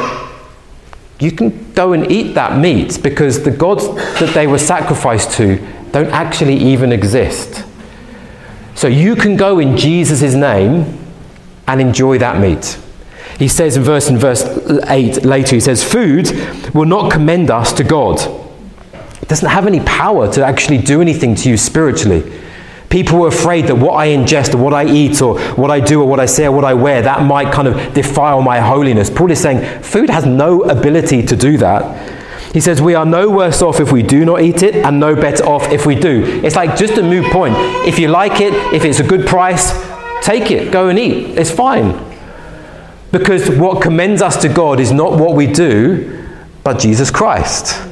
you 1.21 1.31
can 1.31 1.71
go 1.73 1.93
and 1.93 2.11
eat 2.11 2.33
that 2.33 2.59
meat 2.59 2.99
because 3.03 3.43
the 3.43 3.51
gods 3.51 3.87
that 4.19 4.33
they 4.33 4.47
were 4.47 4.57
sacrificed 4.57 5.31
to 5.33 5.57
don't 5.91 6.09
actually 6.09 6.55
even 6.55 6.91
exist. 6.91 7.63
So 8.73 8.87
you 8.87 9.15
can 9.15 9.35
go 9.35 9.59
in 9.59 9.77
Jesus' 9.77 10.33
name 10.33 10.97
and 11.67 11.79
enjoy 11.79 12.17
that 12.17 12.41
meat. 12.41 12.79
He 13.37 13.47
says 13.47 13.77
in 13.77 13.83
verse 13.83 14.09
in 14.09 14.17
verse 14.17 14.43
8 14.87 15.23
later, 15.23 15.55
he 15.55 15.59
says, 15.59 15.83
Food 15.83 16.31
will 16.73 16.85
not 16.85 17.11
commend 17.11 17.51
us 17.51 17.71
to 17.73 17.83
God. 17.83 18.19
It 19.21 19.27
doesn't 19.27 19.49
have 19.49 19.67
any 19.67 19.79
power 19.81 20.31
to 20.33 20.43
actually 20.43 20.79
do 20.79 21.01
anything 21.01 21.35
to 21.35 21.49
you 21.49 21.57
spiritually. 21.57 22.40
People 22.91 23.19
were 23.19 23.29
afraid 23.29 23.67
that 23.67 23.75
what 23.75 23.93
I 23.93 24.09
ingest 24.09 24.53
or 24.53 24.57
what 24.57 24.73
I 24.73 24.85
eat 24.85 25.21
or 25.21 25.39
what 25.53 25.71
I 25.71 25.79
do 25.79 26.01
or 26.01 26.07
what 26.07 26.19
I 26.19 26.25
say 26.25 26.45
or 26.45 26.51
what 26.51 26.65
I 26.65 26.73
wear, 26.73 27.01
that 27.01 27.23
might 27.23 27.53
kind 27.53 27.67
of 27.67 27.93
defile 27.93 28.41
my 28.41 28.59
holiness. 28.59 29.09
Paul 29.09 29.31
is 29.31 29.39
saying 29.39 29.81
food 29.81 30.09
has 30.09 30.25
no 30.25 30.63
ability 30.63 31.23
to 31.23 31.35
do 31.37 31.57
that. 31.57 32.19
He 32.53 32.59
says, 32.59 32.81
We 32.81 32.95
are 32.95 33.05
no 33.05 33.29
worse 33.29 33.61
off 33.61 33.79
if 33.79 33.93
we 33.93 34.03
do 34.03 34.25
not 34.25 34.41
eat 34.41 34.61
it, 34.61 34.75
and 34.75 34.99
no 34.99 35.15
better 35.15 35.45
off 35.45 35.71
if 35.71 35.85
we 35.85 35.95
do. 35.95 36.41
It's 36.43 36.57
like 36.57 36.75
just 36.75 36.97
a 36.97 37.01
moot 37.01 37.31
point. 37.31 37.55
If 37.87 37.97
you 37.97 38.09
like 38.09 38.41
it, 38.41 38.53
if 38.73 38.83
it's 38.83 38.99
a 38.99 39.07
good 39.07 39.25
price, 39.25 39.71
take 40.21 40.51
it, 40.51 40.71
go 40.71 40.89
and 40.89 40.99
eat. 40.99 41.37
It's 41.37 41.49
fine. 41.49 41.97
Because 43.13 43.49
what 43.49 43.81
commends 43.81 44.21
us 44.21 44.41
to 44.41 44.49
God 44.49 44.81
is 44.81 44.91
not 44.91 45.17
what 45.17 45.35
we 45.35 45.47
do, 45.47 46.27
but 46.63 46.77
Jesus 46.77 47.09
Christ. 47.09 47.90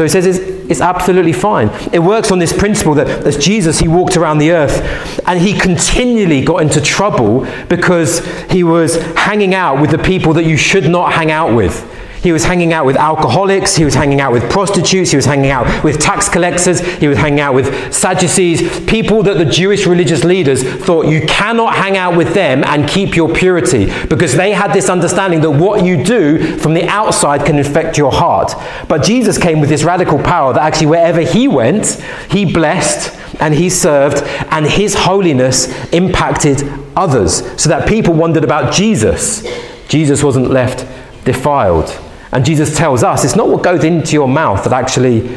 So 0.00 0.04
he 0.04 0.08
says 0.08 0.24
it's, 0.24 0.38
it's, 0.70 0.80
absolutely 0.80 1.34
fine. 1.34 1.68
It 1.92 1.98
works 1.98 2.32
on 2.32 2.38
this 2.38 2.54
principle 2.54 2.94
that 2.94 3.06
as 3.06 3.36
Jesus, 3.36 3.80
he 3.80 3.86
walked 3.86 4.16
around 4.16 4.38
the 4.38 4.52
earth 4.52 4.80
and 5.28 5.38
he 5.38 5.52
continually 5.52 6.42
got 6.42 6.62
into 6.62 6.80
trouble 6.80 7.46
because 7.68 8.24
he 8.50 8.64
was 8.64 8.96
hanging 9.12 9.54
out 9.54 9.78
with 9.78 9.90
the 9.90 9.98
people 9.98 10.32
that 10.32 10.44
you 10.44 10.56
should 10.56 10.88
not 10.88 11.12
hang 11.12 11.30
out 11.30 11.54
with. 11.54 11.84
He 12.22 12.32
was 12.32 12.44
hanging 12.44 12.72
out 12.72 12.84
with 12.84 12.96
alcoholics, 12.96 13.76
he 13.76 13.84
was 13.84 13.94
hanging 13.94 14.20
out 14.20 14.32
with 14.32 14.50
prostitutes, 14.50 15.10
he 15.10 15.16
was 15.16 15.24
hanging 15.24 15.50
out 15.50 15.82
with 15.82 15.98
tax 15.98 16.28
collectors, 16.28 16.80
he 16.98 17.08
was 17.08 17.16
hanging 17.16 17.40
out 17.40 17.54
with 17.54 17.94
Sadducees, 17.94 18.80
people 18.84 19.22
that 19.22 19.38
the 19.38 19.46
Jewish 19.46 19.86
religious 19.86 20.22
leaders 20.22 20.62
thought 20.62 21.06
you 21.06 21.22
cannot 21.22 21.74
hang 21.74 21.96
out 21.96 22.16
with 22.16 22.34
them 22.34 22.62
and 22.64 22.86
keep 22.86 23.16
your 23.16 23.32
purity 23.32 23.86
because 24.08 24.36
they 24.36 24.52
had 24.52 24.74
this 24.74 24.90
understanding 24.90 25.40
that 25.40 25.50
what 25.50 25.84
you 25.84 26.04
do 26.04 26.58
from 26.58 26.74
the 26.74 26.86
outside 26.88 27.46
can 27.46 27.56
infect 27.56 27.96
your 27.96 28.12
heart. 28.12 28.52
But 28.86 29.02
Jesus 29.02 29.38
came 29.38 29.60
with 29.60 29.70
this 29.70 29.82
radical 29.82 30.18
power 30.18 30.52
that 30.52 30.62
actually 30.62 30.88
wherever 30.88 31.22
he 31.22 31.48
went, 31.48 32.02
he 32.30 32.44
blessed 32.44 33.16
and 33.40 33.54
he 33.54 33.70
served, 33.70 34.22
and 34.50 34.66
his 34.66 34.94
holiness 34.94 35.66
impacted 35.92 36.62
others 36.94 37.36
so 37.60 37.70
that 37.70 37.88
people 37.88 38.12
wondered 38.12 38.44
about 38.44 38.74
Jesus. 38.74 39.46
Jesus 39.88 40.22
wasn't 40.22 40.50
left 40.50 40.86
defiled. 41.24 41.98
And 42.32 42.44
Jesus 42.44 42.76
tells 42.76 43.02
us 43.02 43.24
it's 43.24 43.36
not 43.36 43.48
what 43.48 43.62
goes 43.62 43.84
into 43.84 44.12
your 44.12 44.28
mouth 44.28 44.62
that 44.64 44.72
actually 44.72 45.36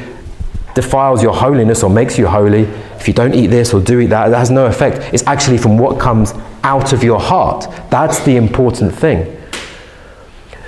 defiles 0.76 1.22
your 1.22 1.34
holiness 1.34 1.84
or 1.84 1.90
makes 1.90 2.18
you 2.18 2.28
holy. 2.28 2.64
If 3.00 3.08
you 3.08 3.14
don't 3.14 3.34
eat 3.34 3.48
this 3.48 3.74
or 3.74 3.82
do 3.82 4.00
eat 4.00 4.08
that, 4.08 4.30
that 4.30 4.38
has 4.38 4.52
no 4.52 4.66
effect. 4.66 5.14
It's 5.14 5.26
actually 5.28 5.58
from 5.58 5.78
what 5.78 6.00
comes 6.00 6.34
out 6.64 6.94
of 6.94 7.04
your 7.04 7.20
heart. 7.20 7.68
That's 7.90 8.24
the 8.24 8.36
important 8.36 8.94
thing. 8.94 9.40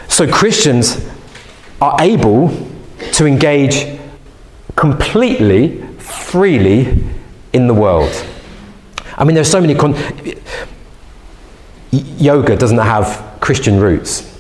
So 0.08 0.32
Christians 0.32 1.08
are 1.82 1.96
able 2.01 2.50
to 3.13 3.25
engage 3.25 4.00
completely, 4.75 5.82
freely 5.98 7.03
in 7.53 7.67
the 7.67 7.74
world. 7.74 8.12
I 9.17 9.24
mean, 9.24 9.36
there's 9.36 9.50
so 9.50 9.62
many. 9.62 9.75
Con- 9.75 9.96
yoga 11.91 12.55
doesn't 12.55 12.77
have 12.77 13.38
Christian 13.39 13.79
roots. 13.79 14.32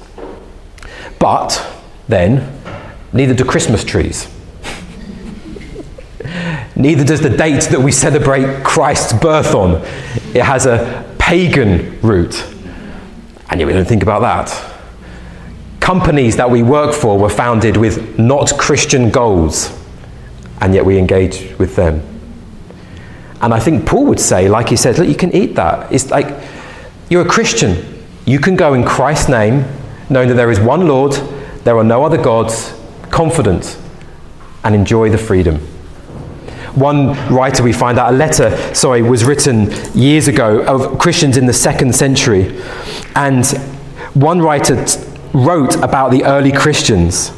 But 1.19 1.74
then, 2.07 2.61
neither 3.13 3.33
do 3.33 3.45
Christmas 3.45 3.83
trees. 3.83 4.27
neither 6.75 7.03
does 7.03 7.21
the 7.21 7.29
date 7.29 7.63
that 7.63 7.79
we 7.79 7.91
celebrate 7.91 8.63
Christ's 8.63 9.13
birth 9.13 9.55
on. 9.55 9.81
It 10.35 10.43
has 10.43 10.65
a 10.65 11.15
pagan 11.17 11.99
root. 12.01 12.45
And 13.49 13.59
yet 13.59 13.67
we 13.67 13.73
don't 13.73 13.87
think 13.87 14.03
about 14.03 14.21
that. 14.21 14.73
Companies 15.79 16.35
that 16.37 16.49
we 16.49 16.63
work 16.63 16.93
for 16.93 17.17
were 17.17 17.29
founded 17.29 17.77
with 17.77 18.17
not 18.17 18.57
Christian 18.57 19.11
goals, 19.11 19.71
and 20.61 20.73
yet 20.73 20.83
we 20.83 20.97
engage 20.97 21.57
with 21.59 21.75
them. 21.75 22.01
And 23.41 23.53
I 23.53 23.59
think 23.59 23.85
Paul 23.85 24.05
would 24.07 24.19
say, 24.19 24.49
like 24.49 24.69
he 24.69 24.75
said, 24.75 24.97
look, 24.97 25.07
you 25.07 25.15
can 25.15 25.31
eat 25.35 25.55
that. 25.55 25.91
It's 25.91 26.09
like 26.09 26.27
you're 27.09 27.21
a 27.21 27.29
Christian. 27.29 28.03
You 28.25 28.39
can 28.39 28.55
go 28.55 28.73
in 28.73 28.83
Christ's 28.83 29.29
name, 29.29 29.65
knowing 30.09 30.29
that 30.29 30.35
there 30.35 30.49
is 30.49 30.59
one 30.59 30.87
Lord, 30.87 31.13
there 31.65 31.77
are 31.77 31.83
no 31.83 32.05
other 32.05 32.21
gods, 32.21 32.73
confident, 33.09 33.77
and 34.63 34.75
enjoy 34.75 35.09
the 35.09 35.17
freedom. 35.17 35.57
One 36.75 37.13
writer, 37.33 37.63
we 37.63 37.73
find 37.73 37.97
out 37.97 38.13
a 38.13 38.15
letter, 38.15 38.55
sorry, 38.75 39.01
was 39.01 39.25
written 39.25 39.71
years 39.93 40.27
ago 40.27 40.61
of 40.61 40.99
Christians 40.99 41.37
in 41.37 41.47
the 41.47 41.53
second 41.53 41.95
century. 41.95 42.61
And 43.15 43.45
one 44.13 44.41
writer 44.41 44.85
t- 44.85 44.99
wrote 45.33 45.75
about 45.77 46.11
the 46.11 46.23
early 46.23 46.51
Christians. 46.51 47.31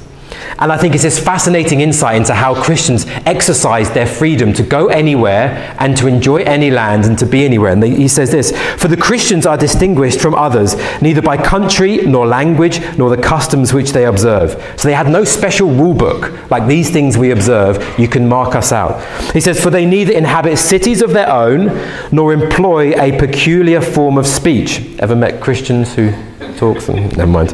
And 0.59 0.71
I 0.71 0.77
think 0.77 0.95
it's 0.95 1.03
this 1.03 1.19
fascinating 1.19 1.81
insight 1.81 2.15
into 2.17 2.33
how 2.33 2.61
Christians 2.61 3.05
exercise 3.25 3.91
their 3.91 4.07
freedom 4.07 4.53
to 4.53 4.63
go 4.63 4.87
anywhere 4.87 5.75
and 5.79 5.95
to 5.97 6.07
enjoy 6.07 6.37
any 6.37 6.71
land 6.71 7.05
and 7.05 7.17
to 7.19 7.25
be 7.25 7.45
anywhere. 7.45 7.73
And 7.73 7.83
he 7.83 8.07
says 8.07 8.31
this 8.31 8.57
For 8.77 8.87
the 8.87 8.97
Christians 8.97 9.45
are 9.45 9.57
distinguished 9.57 10.19
from 10.19 10.33
others, 10.33 10.75
neither 11.01 11.21
by 11.21 11.37
country, 11.37 11.97
nor 11.97 12.25
language, 12.25 12.81
nor 12.97 13.15
the 13.15 13.21
customs 13.21 13.73
which 13.73 13.91
they 13.91 14.05
observe. 14.05 14.51
So 14.77 14.87
they 14.87 14.95
had 14.95 15.07
no 15.07 15.23
special 15.23 15.69
rule 15.69 15.93
book, 15.93 16.49
like 16.49 16.67
these 16.67 16.89
things 16.89 17.17
we 17.17 17.31
observe, 17.31 17.99
you 17.99 18.07
can 18.07 18.27
mark 18.27 18.55
us 18.55 18.71
out. 18.71 19.03
He 19.33 19.41
says, 19.41 19.61
For 19.61 19.69
they 19.69 19.85
neither 19.85 20.13
inhabit 20.13 20.57
cities 20.57 21.01
of 21.01 21.11
their 21.11 21.29
own, 21.31 21.67
nor 22.11 22.33
employ 22.33 22.93
a 22.99 23.17
peculiar 23.19 23.81
form 23.81 24.17
of 24.17 24.25
speech. 24.25 24.81
Ever 24.99 25.15
met 25.15 25.41
Christians 25.41 25.93
who 25.93 26.11
talk? 26.57 26.87
Never 26.89 27.27
mind 27.27 27.53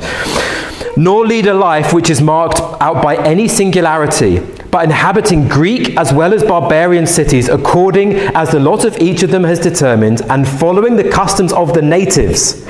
nor 0.96 1.26
lead 1.26 1.48
a 1.48 1.54
life 1.54 1.94
which 1.94 2.10
is 2.10 2.22
marked 2.22 2.60
out 2.82 3.02
by 3.02 3.16
any 3.18 3.48
singularity, 3.48 4.40
but 4.72 4.86
inhabiting 4.86 5.48
Greek 5.48 5.98
as 5.98 6.14
well 6.14 6.34
as 6.34 6.44
barbarian 6.44 7.08
cities 7.08 7.50
according 7.50 8.14
as 8.14 8.52
the 8.52 8.60
lot 8.60 8.86
of 8.86 8.98
each 9.00 9.24
of 9.24 9.32
them 9.32 9.44
has 9.44 9.60
determined, 9.60 10.22
and 10.30 10.48
following 10.48 10.96
the 10.96 11.10
customs 11.10 11.54
of 11.54 11.74
the 11.74 11.82
natives. 11.82 12.66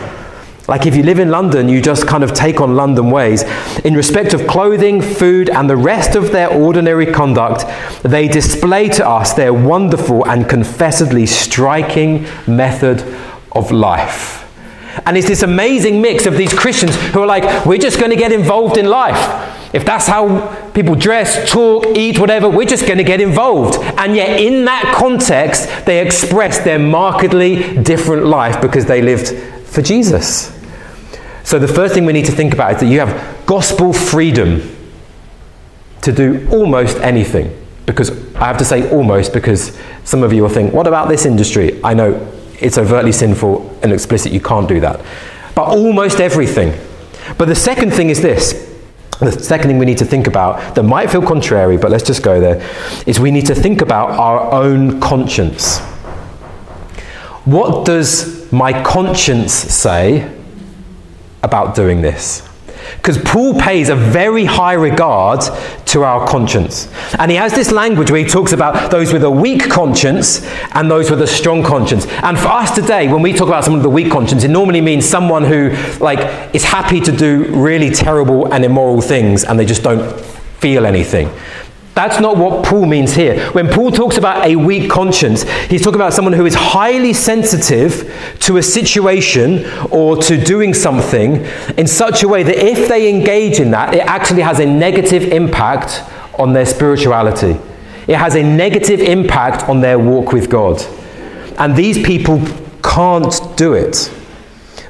Like 0.67 0.85
if 0.85 0.95
you 0.95 1.03
live 1.03 1.19
in 1.19 1.29
London, 1.29 1.67
you 1.67 1.81
just 1.81 2.07
kind 2.07 2.23
of 2.23 2.33
take 2.33 2.61
on 2.61 2.75
London 2.75 3.11
ways. 3.11 3.43
In 3.83 3.95
respect 3.95 4.33
of 4.33 4.47
clothing, 4.47 5.01
food, 5.01 5.49
and 5.49 5.69
the 5.69 5.75
rest 5.75 6.15
of 6.15 6.31
their 6.31 6.49
ordinary 6.49 7.05
conduct, 7.05 7.65
they 8.01 8.29
display 8.29 8.87
to 8.89 9.05
us 9.05 9.33
their 9.33 9.53
wonderful 9.53 10.25
and 10.25 10.47
confessedly 10.47 11.25
striking 11.25 12.25
method 12.47 13.01
of 13.51 13.71
life. 13.71 14.42
And 15.05 15.17
it's 15.17 15.27
this 15.27 15.43
amazing 15.43 16.01
mix 16.01 16.25
of 16.25 16.37
these 16.37 16.53
Christians 16.53 16.95
who 17.13 17.21
are 17.21 17.25
like, 17.25 17.65
we're 17.65 17.77
just 17.77 17.99
going 17.99 18.11
to 18.11 18.17
get 18.17 18.31
involved 18.31 18.77
in 18.77 18.85
life. 18.85 19.49
If 19.73 19.85
that's 19.85 20.05
how 20.05 20.69
people 20.71 20.93
dress, 20.93 21.49
talk, 21.51 21.97
eat, 21.97 22.19
whatever, 22.19 22.47
we're 22.47 22.67
just 22.67 22.85
going 22.85 22.99
to 22.99 23.03
get 23.03 23.19
involved. 23.19 23.79
And 23.97 24.15
yet, 24.15 24.39
in 24.39 24.65
that 24.65 24.93
context, 24.95 25.67
they 25.85 25.99
express 26.05 26.59
their 26.59 26.77
markedly 26.77 27.81
different 27.81 28.25
life 28.25 28.61
because 28.61 28.85
they 28.85 29.01
lived 29.01 29.29
for 29.67 29.81
Jesus. 29.81 30.55
So, 31.43 31.57
the 31.57 31.67
first 31.67 31.95
thing 31.95 32.05
we 32.05 32.13
need 32.13 32.25
to 32.25 32.31
think 32.31 32.53
about 32.53 32.75
is 32.75 32.79
that 32.81 32.87
you 32.87 32.99
have 32.99 33.45
gospel 33.47 33.93
freedom 33.93 34.61
to 36.01 36.11
do 36.11 36.47
almost 36.51 36.97
anything. 36.97 37.59
Because 37.87 38.11
I 38.35 38.45
have 38.45 38.57
to 38.59 38.65
say 38.65 38.89
almost 38.91 39.33
because 39.33 39.77
some 40.03 40.23
of 40.23 40.31
you 40.31 40.43
will 40.43 40.49
think, 40.49 40.73
what 40.73 40.87
about 40.87 41.09
this 41.09 41.25
industry? 41.25 41.83
I 41.83 41.93
know 41.93 42.13
it's 42.63 42.77
overtly 42.77 43.11
sinful 43.11 43.77
and 43.83 43.91
explicit. 43.91 44.31
You 44.31 44.41
can't 44.41 44.67
do 44.67 44.79
that. 44.79 44.99
But 45.55 45.67
almost 45.67 46.19
everything. 46.19 46.73
But 47.37 47.45
the 47.45 47.55
second 47.55 47.91
thing 47.91 48.09
is 48.09 48.21
this. 48.21 48.71
The 49.19 49.31
second 49.31 49.69
thing 49.69 49.77
we 49.77 49.85
need 49.85 49.99
to 49.99 50.05
think 50.05 50.27
about 50.27 50.75
that 50.75 50.83
might 50.83 51.09
feel 51.09 51.21
contrary, 51.21 51.77
but 51.77 51.91
let's 51.91 52.03
just 52.03 52.23
go 52.23 52.39
there, 52.39 52.61
is 53.05 53.19
we 53.19 53.31
need 53.31 53.45
to 53.45 53.55
think 53.55 53.81
about 53.81 54.11
our 54.11 54.51
own 54.51 54.99
conscience. 54.99 55.79
What 57.45 57.85
does 57.85 58.51
my 58.51 58.83
conscience 58.83 59.53
say 59.53 60.33
about 61.41 61.75
doing 61.75 62.01
this? 62.01 62.47
Because 62.97 63.17
Paul 63.17 63.59
pays 63.59 63.89
a 63.89 63.95
very 63.95 64.45
high 64.45 64.73
regard 64.73 65.41
to 65.87 66.03
our 66.03 66.27
conscience. 66.27 66.91
And 67.19 67.29
he 67.29 67.37
has 67.37 67.53
this 67.53 67.71
language 67.71 68.09
where 68.11 68.23
he 68.23 68.29
talks 68.29 68.53
about 68.53 68.91
those 68.91 69.13
with 69.13 69.23
a 69.23 69.31
weak 69.31 69.69
conscience 69.69 70.45
and 70.73 70.89
those 70.89 71.09
with 71.11 71.21
a 71.21 71.27
strong 71.27 71.63
conscience. 71.63 72.07
And 72.07 72.37
for 72.37 72.47
us 72.47 72.73
today, 72.73 73.11
when 73.11 73.21
we 73.21 73.33
talk 73.33 73.47
about 73.47 73.63
someone 73.63 73.81
with 73.81 73.87
a 73.87 73.95
weak 73.95 74.11
conscience, 74.11 74.43
it 74.43 74.49
normally 74.49 74.81
means 74.81 75.05
someone 75.05 75.43
who 75.43 75.69
like 75.99 76.55
is 76.55 76.63
happy 76.63 76.99
to 77.01 77.11
do 77.11 77.45
really 77.55 77.89
terrible 77.89 78.51
and 78.53 78.63
immoral 78.63 79.01
things 79.01 79.43
and 79.43 79.59
they 79.59 79.65
just 79.65 79.83
don't 79.83 80.19
feel 80.63 80.85
anything. 80.85 81.29
That's 81.95 82.19
not 82.19 82.37
what 82.37 82.65
Paul 82.65 82.87
means 82.87 83.13
here. 83.13 83.51
When 83.51 83.69
Paul 83.69 83.91
talks 83.91 84.17
about 84.17 84.47
a 84.47 84.55
weak 84.55 84.89
conscience, 84.89 85.43
he's 85.69 85.83
talking 85.83 86.01
about 86.01 86.13
someone 86.13 86.33
who 86.33 86.45
is 86.45 86.55
highly 86.55 87.13
sensitive 87.13 88.11
to 88.39 88.57
a 88.57 88.63
situation 88.63 89.65
or 89.91 90.17
to 90.23 90.43
doing 90.43 90.73
something 90.73 91.45
in 91.77 91.85
such 91.85 92.23
a 92.23 92.27
way 92.27 92.41
that 92.41 92.57
if 92.57 92.89
they 92.89 93.07
engage 93.09 93.59
in 93.59 93.71
that, 93.71 93.93
it 93.93 94.01
actually 94.01 94.41
has 94.41 94.59
a 94.59 94.65
negative 94.65 95.23
impact 95.31 96.01
on 96.39 96.53
their 96.53 96.65
spirituality. 96.65 97.59
It 98.07 98.15
has 98.15 98.35
a 98.35 98.43
negative 98.43 98.99
impact 98.99 99.69
on 99.69 99.81
their 99.81 99.99
walk 99.99 100.33
with 100.33 100.49
God. 100.49 100.83
And 101.59 101.75
these 101.75 102.03
people 102.03 102.41
can't 102.81 103.35
do 103.55 103.73
it 103.73 104.11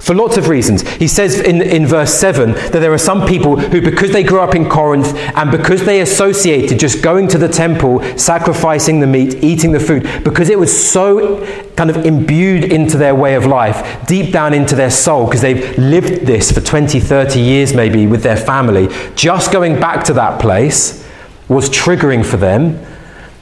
for 0.04 0.14
lots 0.14 0.36
of 0.36 0.50
reasons. 0.50 0.82
He 0.98 1.08
says 1.08 1.40
in, 1.40 1.62
in 1.62 1.88
verse 1.88 2.14
7 2.14 2.52
that 2.52 2.74
there 2.74 2.92
are 2.92 2.98
some 2.98 3.26
people 3.26 3.58
who, 3.58 3.82
because 3.82 4.12
they 4.12 4.22
grew 4.22 4.42
up 4.42 4.54
in 4.54 4.68
Corinth 4.68 5.16
and 5.16 5.50
because 5.50 5.86
they 5.86 6.02
associated 6.02 6.78
just 6.78 7.02
going 7.02 7.30
to 7.30 7.38
the 7.38 7.48
temple, 7.48 8.04
sacrificing 8.18 9.00
the 9.00 9.08
meat, 9.08 9.36
eating 9.42 9.72
the 9.72 9.80
food, 9.80 10.04
because 10.26 10.50
it 10.50 10.60
was 10.60 10.76
so 10.76 11.46
kind 11.78 11.90
of 11.90 12.06
imbued 12.06 12.66
into 12.66 12.98
their 12.98 13.16
way 13.16 13.36
of 13.36 13.46
life, 13.46 14.06
deep 14.06 14.34
down 14.34 14.54
into 14.54 14.76
their 14.76 14.92
soul, 14.92 15.26
because 15.26 15.40
they've 15.40 15.78
lived 15.78 16.26
this 16.26 16.52
for 16.52 16.60
20, 16.60 17.00
30 17.00 17.40
years 17.40 17.74
maybe 17.74 18.06
with 18.06 18.24
their 18.24 18.36
family, 18.36 18.90
just 19.16 19.54
going 19.54 19.80
back 19.80 20.04
to 20.04 20.14
that 20.14 20.42
place 20.42 21.08
was 21.48 21.70
triggering 21.70 22.26
for 22.26 22.36
them. 22.36 22.86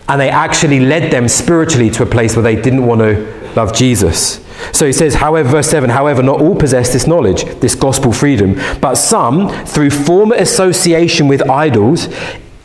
And 0.08 0.22
they 0.22 0.30
actually 0.30 0.82
led 0.82 1.12
them 1.12 1.28
spiritually 1.28 1.90
to 1.92 2.04
a 2.04 2.06
place 2.06 2.36
where 2.36 2.44
they 2.44 2.56
didn't 2.56 2.86
want 2.86 3.02
to 3.02 3.41
love 3.56 3.74
Jesus. 3.74 4.46
So 4.72 4.86
he 4.86 4.94
says, 4.94 5.16
however, 5.16 5.50
verse 5.50 5.70
7, 5.70 5.90
however, 5.90 6.22
not 6.22 6.42
all 6.42 6.56
possess 6.56 6.94
this 6.94 7.08
knowledge, 7.08 7.46
this 7.60 7.76
gospel 7.76 8.14
freedom, 8.14 8.56
but 8.80 8.96
some, 8.96 9.50
through 9.66 9.90
former 9.90 10.36
association 10.36 11.28
with 11.28 11.48
idols, 11.50 12.08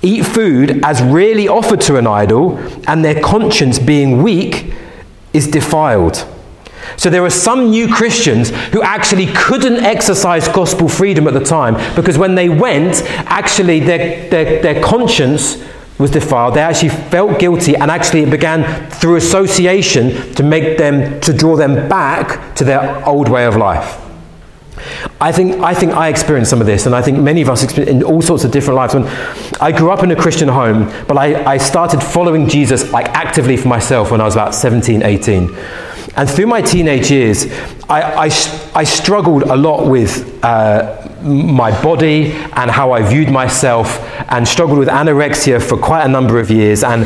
eat 0.03 0.25
food 0.25 0.85
as 0.85 1.03
really 1.03 1.49
offered 1.49 1.81
to 1.83 1.96
an 1.96 2.07
idol, 2.07 2.59
and 2.87 3.05
their 3.05 3.20
conscience 3.20 3.79
being 3.79 4.22
weak 4.22 4.72
is 5.33 5.49
defiled. 5.49 6.27
So 6.96 7.11
there 7.11 7.25
are 7.25 7.31
some 7.31 7.70
new 7.70 7.92
Christians 7.92 8.51
who 8.72 8.83
actually 8.83 9.27
couldn't 9.27 9.85
exercise 9.85 10.49
gospel 10.49 10.88
freedom 10.88 11.27
at 11.27 11.35
the 11.35 11.44
time 11.44 11.75
because 11.96 12.16
when 12.16 12.37
they 12.37 12.49
went, 12.49 13.03
actually 13.27 13.81
their, 13.81 14.31
their, 14.31 14.62
their 14.62 14.83
conscience 14.83 15.62
was 15.99 16.11
defiled. 16.11 16.55
They 16.55 16.61
actually 16.61 16.91
felt 16.91 17.39
guilty, 17.39 17.75
and 17.75 17.91
actually 17.91 18.23
it 18.23 18.31
began 18.31 18.91
through 18.91 19.17
association 19.17 20.35
to 20.35 20.43
make 20.43 20.79
them, 20.79 21.21
to 21.23 21.33
draw 21.33 21.57
them 21.57 21.89
back 21.89 22.55
to 22.57 22.65
their 22.65 23.07
old 23.07 23.29
way 23.29 23.47
of 23.47 23.57
life. 23.57 24.03
I 25.21 25.33
think, 25.33 25.63
I 25.63 25.73
think 25.73 25.93
I 25.93 26.09
experienced 26.09 26.51
some 26.51 26.61
of 26.61 26.67
this, 26.67 26.85
and 26.87 26.95
I 26.95 27.01
think 27.01 27.19
many 27.19 27.41
of 27.41 27.49
us 27.49 27.77
in 27.79 28.03
all 28.03 28.21
sorts 28.21 28.45
of 28.45 28.51
different 28.51 28.77
lives. 28.77 28.95
When 28.95 29.07
I 29.61 29.73
grew 29.73 29.91
up 29.91 30.03
in 30.03 30.11
a 30.11 30.17
Christian 30.17 30.49
home, 30.49 30.93
but 31.09 31.17
I, 31.17 31.53
I 31.53 31.57
started 31.57 32.03
following 32.03 32.49
Jesus 32.49 32.93
like 32.93 33.09
actively 33.09 33.57
for 33.57 33.69
myself 33.69 34.11
when 34.11 34.21
I 34.21 34.25
was 34.25 34.35
about 34.35 34.55
17, 34.55 35.03
18. 35.03 35.57
And 36.17 36.31
through 36.31 36.47
my 36.47 36.63
teenage 36.63 37.11
years, 37.11 37.47
I, 37.89 38.27
I, 38.27 38.31
I 38.75 38.85
struggled 38.85 39.45
a 39.45 39.57
lot 39.57 39.89
with 39.89 40.43
uh, 40.45 41.06
my 41.27 41.71
body 41.83 42.33
and 42.33 42.71
how 42.71 42.93
I 42.93 43.03
viewed 43.03 43.31
myself, 43.31 43.99
and 44.31 44.47
struggled 44.47 44.79
with 44.79 44.89
anorexia 44.89 45.62
for 45.62 45.77
quite 45.77 46.05
a 46.05 46.09
number 46.09 46.39
of 46.39 46.51
years. 46.51 46.83
And 46.85 47.05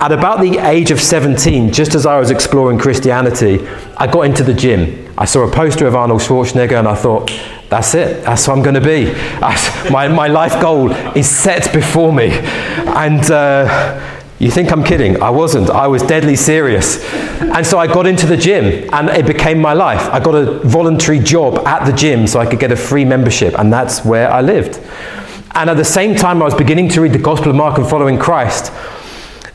at 0.00 0.12
about 0.12 0.40
the 0.40 0.58
age 0.58 0.90
of 0.90 0.98
17, 0.98 1.72
just 1.72 1.94
as 1.94 2.06
I 2.06 2.18
was 2.18 2.30
exploring 2.30 2.78
Christianity, 2.78 3.66
I 3.98 4.06
got 4.06 4.22
into 4.22 4.42
the 4.42 4.54
gym. 4.54 5.12
I 5.18 5.26
saw 5.26 5.46
a 5.46 5.50
poster 5.50 5.86
of 5.86 5.94
Arnold 5.94 6.22
Schwarzenegger 6.22 6.78
and 6.78 6.88
I 6.88 6.94
thought, 6.94 7.30
that's 7.68 7.94
it, 7.94 8.24
that's 8.24 8.48
what 8.48 8.56
I'm 8.56 8.62
going 8.62 8.74
to 8.74 8.80
be. 8.80 9.12
my, 9.90 10.08
my 10.08 10.26
life 10.26 10.60
goal 10.60 10.90
is 11.14 11.28
set 11.28 11.70
before 11.74 12.12
me. 12.12 12.30
And 12.30 13.30
uh, 13.30 14.19
you 14.40 14.50
think 14.50 14.72
I'm 14.72 14.82
kidding? 14.82 15.22
I 15.22 15.28
wasn't. 15.28 15.68
I 15.68 15.86
was 15.86 16.02
deadly 16.02 16.34
serious. 16.34 17.04
And 17.40 17.64
so 17.66 17.78
I 17.78 17.86
got 17.86 18.06
into 18.06 18.26
the 18.26 18.38
gym 18.38 18.88
and 18.90 19.10
it 19.10 19.26
became 19.26 19.60
my 19.60 19.74
life. 19.74 20.08
I 20.10 20.18
got 20.18 20.34
a 20.34 20.60
voluntary 20.60 21.18
job 21.18 21.58
at 21.66 21.84
the 21.84 21.92
gym 21.92 22.26
so 22.26 22.40
I 22.40 22.46
could 22.46 22.58
get 22.58 22.72
a 22.72 22.76
free 22.76 23.04
membership, 23.04 23.58
and 23.58 23.70
that's 23.70 24.02
where 24.02 24.32
I 24.32 24.40
lived. 24.40 24.80
And 25.54 25.68
at 25.68 25.76
the 25.76 25.84
same 25.84 26.14
time, 26.16 26.40
I 26.40 26.46
was 26.46 26.54
beginning 26.54 26.88
to 26.90 27.02
read 27.02 27.12
the 27.12 27.18
Gospel 27.18 27.50
of 27.50 27.56
Mark 27.56 27.76
and 27.76 27.86
following 27.86 28.18
Christ. 28.18 28.72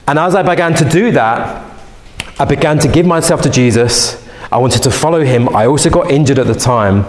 And 0.08 0.20
as 0.20 0.36
I 0.36 0.44
began 0.44 0.76
to 0.76 0.88
do 0.88 1.10
that, 1.12 1.66
I 2.38 2.46
began 2.46 2.78
to 2.80 2.88
give 2.88 3.08
myself 3.08 3.42
to 3.42 3.50
Jesus. 3.50 4.24
I 4.52 4.60
wanted 4.60 4.84
to 4.84 4.92
follow 4.92 5.24
him. 5.24 5.50
I 5.56 5.66
also 5.66 5.90
got 5.90 6.12
injured 6.12 6.38
at 6.38 6.46
the 6.46 6.54
time. 6.54 7.06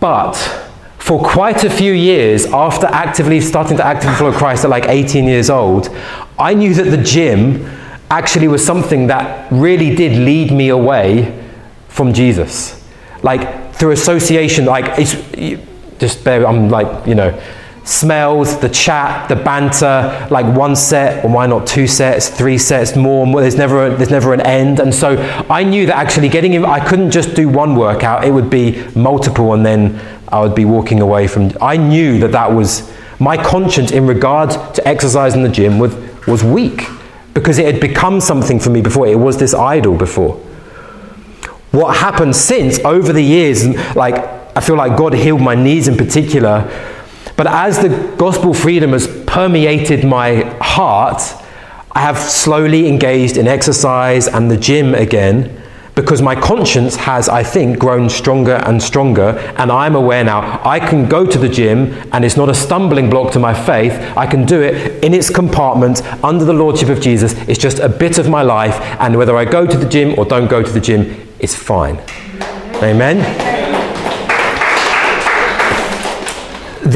But 0.00 0.65
for 1.06 1.22
quite 1.22 1.62
a 1.62 1.70
few 1.70 1.92
years 1.92 2.46
after 2.46 2.86
actively 2.86 3.40
starting 3.40 3.76
to 3.76 3.86
actively 3.86 4.16
follow 4.16 4.32
Christ 4.32 4.64
at 4.64 4.70
like 4.70 4.88
18 4.88 5.24
years 5.24 5.48
old, 5.48 5.88
I 6.36 6.52
knew 6.52 6.74
that 6.74 6.90
the 6.90 6.96
gym 6.96 7.64
actually 8.10 8.48
was 8.48 8.66
something 8.66 9.06
that 9.06 9.46
really 9.52 9.94
did 9.94 10.18
lead 10.18 10.50
me 10.50 10.70
away 10.70 11.32
from 11.86 12.12
Jesus. 12.12 12.84
Like 13.22 13.72
through 13.72 13.92
association, 13.92 14.64
like 14.64 14.98
it's 14.98 15.14
just 16.00 16.24
bear, 16.24 16.44
I'm 16.44 16.70
like, 16.70 17.06
you 17.06 17.14
know, 17.14 17.40
smells, 17.86 18.58
the 18.58 18.68
chat, 18.68 19.28
the 19.28 19.36
banter, 19.36 20.26
like 20.30 20.44
one 20.56 20.74
set, 20.76 21.24
or 21.24 21.30
why 21.30 21.46
not 21.46 21.66
two 21.66 21.86
sets, 21.86 22.28
three 22.28 22.58
sets, 22.58 22.96
more, 22.96 23.26
more. 23.26 23.40
There's 23.40 23.56
never 23.56 23.86
a, 23.86 23.96
there's 23.96 24.10
never 24.10 24.34
an 24.34 24.40
end. 24.40 24.80
And 24.80 24.94
so 24.94 25.16
I 25.48 25.62
knew 25.62 25.86
that 25.86 25.96
actually 25.96 26.28
getting 26.28 26.54
in, 26.54 26.64
I 26.64 26.86
couldn't 26.86 27.12
just 27.12 27.34
do 27.34 27.48
one 27.48 27.76
workout. 27.76 28.24
It 28.24 28.32
would 28.32 28.50
be 28.50 28.84
multiple, 28.96 29.54
and 29.54 29.64
then 29.64 30.00
I 30.28 30.40
would 30.40 30.54
be 30.54 30.64
walking 30.64 31.00
away 31.00 31.28
from. 31.28 31.52
I 31.62 31.76
knew 31.76 32.18
that 32.18 32.32
that 32.32 32.52
was 32.52 32.92
my 33.20 33.42
conscience 33.42 33.92
in 33.92 34.06
regard 34.06 34.50
to 34.74 34.86
exercise 34.86 35.34
in 35.34 35.42
the 35.42 35.48
gym 35.48 35.78
was, 35.78 35.94
was 36.26 36.42
weak 36.42 36.82
because 37.34 37.58
it 37.58 37.72
had 37.72 37.80
become 37.80 38.20
something 38.20 38.58
for 38.58 38.70
me 38.70 38.80
before. 38.80 39.06
It 39.06 39.18
was 39.18 39.38
this 39.38 39.54
idol 39.54 39.96
before. 39.96 40.34
What 41.70 41.96
happened 41.96 42.34
since 42.34 42.78
over 42.80 43.12
the 43.12 43.22
years, 43.22 43.64
like 43.94 44.16
I 44.56 44.60
feel 44.60 44.76
like 44.76 44.96
God 44.96 45.14
healed 45.14 45.40
my 45.40 45.54
knees 45.54 45.86
in 45.86 45.96
particular, 45.96 46.68
but 47.36 47.46
as 47.46 47.80
the 47.80 48.14
gospel 48.16 48.54
freedom 48.54 48.92
has 48.92 49.06
permeated 49.26 50.04
my 50.04 50.42
heart, 50.60 51.22
I 51.92 52.00
have 52.00 52.18
slowly 52.18 52.88
engaged 52.88 53.36
in 53.36 53.46
exercise 53.46 54.28
and 54.28 54.50
the 54.50 54.56
gym 54.56 54.94
again 54.94 55.62
because 55.96 56.20
my 56.20 56.34
conscience 56.34 56.94
has, 56.94 57.26
I 57.26 57.42
think, 57.42 57.78
grown 57.78 58.10
stronger 58.10 58.56
and 58.66 58.82
stronger, 58.82 59.30
and 59.56 59.72
I'm 59.72 59.94
aware 59.94 60.22
now 60.22 60.60
I 60.62 60.78
can 60.78 61.08
go 61.08 61.24
to 61.24 61.38
the 61.38 61.48
gym 61.48 61.94
and 62.12 62.22
it's 62.22 62.36
not 62.36 62.50
a 62.50 62.54
stumbling 62.54 63.08
block 63.08 63.32
to 63.32 63.38
my 63.38 63.54
faith. 63.54 63.94
I 64.14 64.26
can 64.26 64.44
do 64.44 64.60
it 64.60 65.02
in 65.02 65.14
its 65.14 65.30
compartment 65.30 66.02
under 66.22 66.44
the 66.44 66.52
Lordship 66.52 66.90
of 66.90 67.00
Jesus. 67.00 67.32
It's 67.48 67.58
just 67.58 67.78
a 67.78 67.88
bit 67.88 68.18
of 68.18 68.28
my 68.28 68.42
life, 68.42 68.78
and 69.00 69.16
whether 69.16 69.36
I 69.36 69.46
go 69.46 69.66
to 69.66 69.76
the 69.76 69.88
gym 69.88 70.18
or 70.18 70.26
don't 70.26 70.48
go 70.48 70.62
to 70.62 70.70
the 70.70 70.80
gym, 70.80 71.28
it's 71.38 71.54
fine. 71.54 71.98
Amen. 72.82 73.55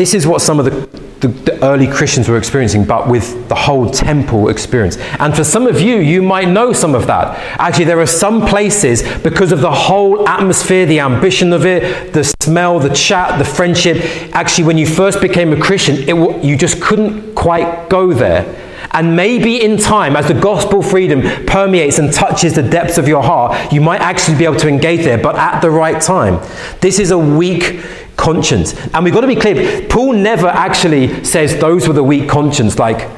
This 0.00 0.14
is 0.14 0.26
what 0.26 0.40
some 0.40 0.58
of 0.58 0.64
the 0.64 1.00
the, 1.20 1.28
the, 1.28 1.62
early 1.62 1.86
Christians 1.86 2.26
were 2.26 2.38
experiencing, 2.38 2.86
but 2.86 3.06
with 3.06 3.46
the 3.50 3.54
whole 3.54 3.90
temple 3.90 4.48
experience. 4.48 4.96
And 5.18 5.36
for 5.36 5.44
some 5.44 5.66
of 5.66 5.78
you, 5.78 5.96
you 5.96 6.22
might 6.22 6.48
know 6.48 6.72
some 6.72 6.94
of 6.94 7.06
that. 7.08 7.36
Actually, 7.60 7.84
there 7.84 8.00
are 8.00 8.06
some 8.06 8.46
places, 8.46 9.02
because 9.18 9.52
of 9.52 9.60
the 9.60 9.70
whole 9.70 10.26
atmosphere, 10.26 10.86
the 10.86 11.00
ambition 11.00 11.52
of 11.52 11.66
it, 11.66 12.14
the 12.14 12.24
smell, 12.40 12.78
the 12.78 12.88
chat, 12.94 13.38
the 13.38 13.44
friendship, 13.44 13.98
actually, 14.34 14.64
when 14.64 14.78
you 14.78 14.86
first 14.86 15.20
became 15.20 15.52
a 15.52 15.60
Christian, 15.60 15.96
it, 16.08 16.42
you 16.42 16.56
just 16.56 16.80
couldn't 16.80 17.34
quite 17.34 17.90
go 17.90 18.14
there. 18.14 18.46
And 18.92 19.14
maybe 19.14 19.62
in 19.62 19.76
time, 19.76 20.16
as 20.16 20.26
the 20.26 20.34
gospel 20.34 20.82
freedom 20.82 21.20
permeates 21.46 21.98
and 21.98 22.12
touches 22.12 22.54
the 22.54 22.62
depths 22.62 22.98
of 22.98 23.06
your 23.06 23.22
heart, 23.22 23.72
you 23.72 23.80
might 23.80 24.00
actually 24.00 24.38
be 24.38 24.44
able 24.44 24.56
to 24.56 24.68
engage 24.68 25.04
there, 25.04 25.18
but 25.18 25.36
at 25.36 25.60
the 25.60 25.70
right 25.70 26.00
time. 26.00 26.40
This 26.80 26.98
is 26.98 27.10
a 27.10 27.18
weak 27.18 27.84
conscience. 28.20 28.74
And 28.94 29.04
we've 29.04 29.14
got 29.14 29.22
to 29.22 29.26
be 29.26 29.34
clear 29.34 29.88
Paul 29.88 30.12
never 30.12 30.46
actually 30.46 31.24
says 31.24 31.58
those 31.58 31.88
with 31.88 31.96
a 31.98 32.02
weak 32.02 32.28
conscience, 32.28 32.78
like, 32.78 33.10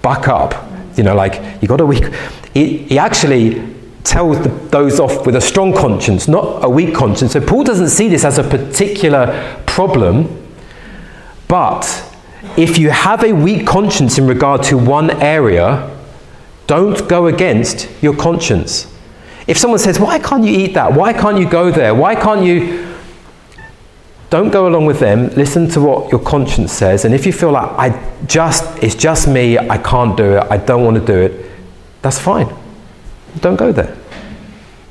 buck 0.00 0.26
up. 0.26 0.54
You 0.96 1.04
know, 1.04 1.14
like, 1.14 1.62
you 1.62 1.68
got 1.68 1.80
a 1.80 1.86
weak. 1.86 2.04
He, 2.52 2.78
he 2.78 2.98
actually 2.98 3.62
tells 4.04 4.42
the, 4.42 4.48
those 4.48 4.98
off 4.98 5.24
with 5.26 5.36
a 5.36 5.40
strong 5.40 5.72
conscience, 5.72 6.26
not 6.26 6.64
a 6.64 6.68
weak 6.68 6.94
conscience. 6.94 7.32
So 7.32 7.40
Paul 7.40 7.64
doesn't 7.64 7.90
see 7.90 8.08
this 8.08 8.24
as 8.24 8.38
a 8.38 8.42
particular 8.42 9.62
problem, 9.66 10.50
but 11.46 11.84
if 12.56 12.78
you 12.78 12.90
have 12.90 13.22
a 13.22 13.32
weak 13.32 13.66
conscience 13.66 14.18
in 14.18 14.26
regard 14.26 14.62
to 14.64 14.76
one 14.76 15.10
area, 15.22 15.88
don't 16.66 17.08
go 17.08 17.26
against 17.26 17.88
your 18.02 18.16
conscience. 18.16 18.92
If 19.46 19.58
someone 19.58 19.78
says, 19.78 19.98
Why 19.98 20.18
can't 20.18 20.44
you 20.44 20.56
eat 20.56 20.74
that? 20.74 20.92
Why 20.92 21.12
can't 21.12 21.38
you 21.38 21.48
go 21.48 21.70
there? 21.70 21.94
Why 21.94 22.14
can't 22.14 22.44
you? 22.44 22.91
Don't 24.32 24.48
go 24.48 24.66
along 24.66 24.86
with 24.86 24.98
them. 24.98 25.28
Listen 25.34 25.68
to 25.72 25.80
what 25.82 26.10
your 26.10 26.18
conscience 26.18 26.72
says. 26.72 27.04
And 27.04 27.14
if 27.14 27.26
you 27.26 27.34
feel 27.34 27.50
like 27.50 27.70
I 27.72 28.14
just, 28.24 28.82
it's 28.82 28.94
just 28.94 29.28
me, 29.28 29.58
I 29.58 29.76
can't 29.76 30.16
do 30.16 30.38
it, 30.38 30.46
I 30.50 30.56
don't 30.56 30.86
want 30.86 30.96
to 30.96 31.04
do 31.04 31.18
it, 31.18 31.50
that's 32.00 32.18
fine. 32.18 32.48
Don't 33.40 33.56
go 33.56 33.72
there. 33.72 33.94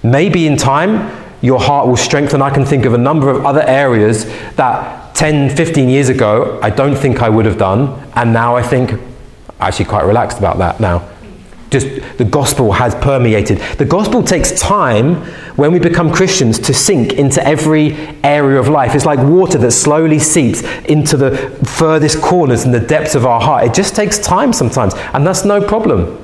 Maybe 0.03 0.45
in 0.45 0.57
time, 0.57 1.09
your 1.41 1.59
heart 1.59 1.87
will 1.87 1.97
strengthen. 1.97 2.39
I 2.43 2.51
can 2.51 2.65
think 2.65 2.85
of 2.85 2.93
a 2.93 2.99
number 2.99 3.31
of 3.31 3.43
other 3.43 3.63
areas 3.63 4.25
that 4.57 5.15
10, 5.15 5.55
15 5.55 5.89
years 5.89 6.09
ago, 6.09 6.59
I 6.61 6.69
don't 6.69 6.95
think 6.95 7.23
I 7.23 7.29
would 7.29 7.45
have 7.45 7.57
done. 7.57 7.99
And 8.13 8.33
now 8.33 8.55
I 8.55 8.61
think, 8.61 8.93
actually 9.59 9.85
quite 9.85 10.05
relaxed 10.05 10.37
about 10.37 10.59
that 10.59 10.79
now 10.79 10.99
just 11.71 11.87
the 12.17 12.25
gospel 12.25 12.73
has 12.73 12.93
permeated. 12.95 13.57
The 13.77 13.85
gospel 13.85 14.21
takes 14.21 14.51
time 14.59 15.15
when 15.55 15.71
we 15.71 15.79
become 15.79 16.11
Christians 16.11 16.59
to 16.59 16.73
sink 16.73 17.13
into 17.13 17.43
every 17.47 17.93
area 18.23 18.59
of 18.59 18.67
life. 18.67 18.93
It's 18.93 19.05
like 19.05 19.19
water 19.19 19.57
that 19.57 19.71
slowly 19.71 20.19
seeps 20.19 20.61
into 20.83 21.15
the 21.15 21.37
furthest 21.65 22.21
corners 22.21 22.65
and 22.65 22.73
the 22.73 22.79
depths 22.81 23.15
of 23.15 23.25
our 23.25 23.39
heart. 23.39 23.65
It 23.65 23.73
just 23.73 23.95
takes 23.95 24.19
time 24.19 24.51
sometimes, 24.51 24.93
and 25.13 25.25
that's 25.25 25.45
no 25.45 25.65
problem. 25.65 26.17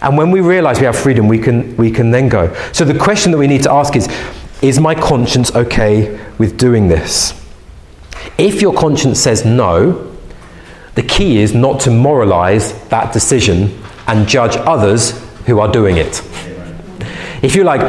And 0.00 0.16
when 0.16 0.30
we 0.30 0.40
realize 0.40 0.80
we 0.80 0.86
have 0.86 0.98
freedom, 0.98 1.28
we 1.28 1.38
can, 1.38 1.76
we 1.76 1.90
can 1.90 2.10
then 2.10 2.30
go. 2.30 2.52
So 2.72 2.84
the 2.84 2.98
question 2.98 3.30
that 3.32 3.38
we 3.38 3.46
need 3.46 3.62
to 3.64 3.72
ask 3.72 3.94
is 3.94 4.08
Is 4.62 4.80
my 4.80 4.94
conscience 4.94 5.54
okay 5.54 6.18
with 6.38 6.56
doing 6.56 6.88
this? 6.88 7.38
If 8.38 8.62
your 8.62 8.72
conscience 8.72 9.20
says 9.20 9.44
no, 9.44 10.16
the 10.94 11.02
key 11.02 11.38
is 11.38 11.54
not 11.54 11.80
to 11.80 11.90
moralize 11.90 12.72
that 12.88 13.12
decision 13.12 13.81
and 14.06 14.26
judge 14.26 14.56
others 14.56 15.20
who 15.46 15.60
are 15.60 15.70
doing 15.70 15.96
it. 15.96 16.22
If 17.42 17.54
you're 17.54 17.64
like, 17.64 17.80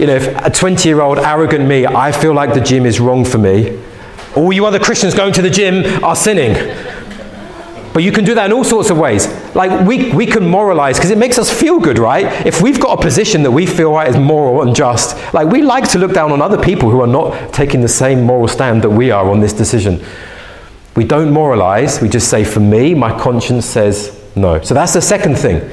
you 0.00 0.06
know, 0.06 0.16
if 0.16 0.26
a 0.44 0.50
20 0.50 0.88
year 0.88 1.00
old 1.00 1.18
arrogant 1.18 1.68
me, 1.68 1.86
I 1.86 2.12
feel 2.12 2.32
like 2.32 2.54
the 2.54 2.60
gym 2.60 2.86
is 2.86 3.00
wrong 3.00 3.24
for 3.24 3.38
me, 3.38 3.78
all 4.36 4.52
you 4.52 4.64
other 4.64 4.78
Christians 4.78 5.14
going 5.14 5.32
to 5.34 5.42
the 5.42 5.50
gym 5.50 6.02
are 6.04 6.16
sinning. 6.16 6.54
But 7.92 8.04
you 8.04 8.12
can 8.12 8.24
do 8.24 8.34
that 8.36 8.46
in 8.46 8.52
all 8.52 8.62
sorts 8.62 8.90
of 8.90 8.98
ways. 8.98 9.26
Like 9.54 9.86
we, 9.86 10.12
we 10.12 10.24
can 10.24 10.46
moralize 10.46 10.96
because 10.96 11.10
it 11.10 11.18
makes 11.18 11.38
us 11.38 11.50
feel 11.52 11.80
good, 11.80 11.98
right? 11.98 12.46
If 12.46 12.62
we've 12.62 12.80
got 12.80 12.98
a 12.98 13.02
position 13.02 13.42
that 13.42 13.50
we 13.50 13.66
feel 13.66 13.92
right 13.92 14.08
is 14.08 14.16
moral 14.16 14.62
and 14.62 14.74
just, 14.74 15.16
like 15.34 15.48
we 15.48 15.62
like 15.62 15.88
to 15.90 15.98
look 15.98 16.12
down 16.12 16.30
on 16.30 16.40
other 16.40 16.62
people 16.62 16.90
who 16.90 17.00
are 17.00 17.06
not 17.06 17.52
taking 17.52 17.80
the 17.80 17.88
same 17.88 18.22
moral 18.22 18.46
stand 18.46 18.82
that 18.82 18.90
we 18.90 19.10
are 19.10 19.28
on 19.28 19.40
this 19.40 19.52
decision. 19.52 20.04
We 20.94 21.04
don't 21.04 21.32
moralize, 21.32 22.00
we 22.00 22.08
just 22.08 22.28
say, 22.28 22.44
for 22.44 22.60
me, 22.60 22.94
my 22.94 23.18
conscience 23.18 23.66
says 23.66 24.19
no. 24.36 24.60
So 24.62 24.74
that's 24.74 24.94
the 24.94 25.02
second 25.02 25.36
thing. 25.36 25.68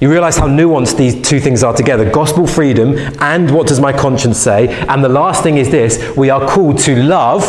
You 0.00 0.10
realize 0.10 0.38
how 0.38 0.46
nuanced 0.46 0.96
these 0.96 1.20
two 1.28 1.40
things 1.40 1.62
are 1.62 1.74
together 1.74 2.10
gospel 2.10 2.46
freedom 2.46 2.96
and 3.20 3.50
what 3.54 3.66
does 3.66 3.80
my 3.80 3.92
conscience 3.92 4.38
say? 4.38 4.68
And 4.86 5.04
the 5.04 5.10
last 5.10 5.42
thing 5.42 5.58
is 5.58 5.70
this 5.70 6.16
we 6.16 6.30
are 6.30 6.48
called 6.48 6.78
to 6.80 7.02
love 7.02 7.44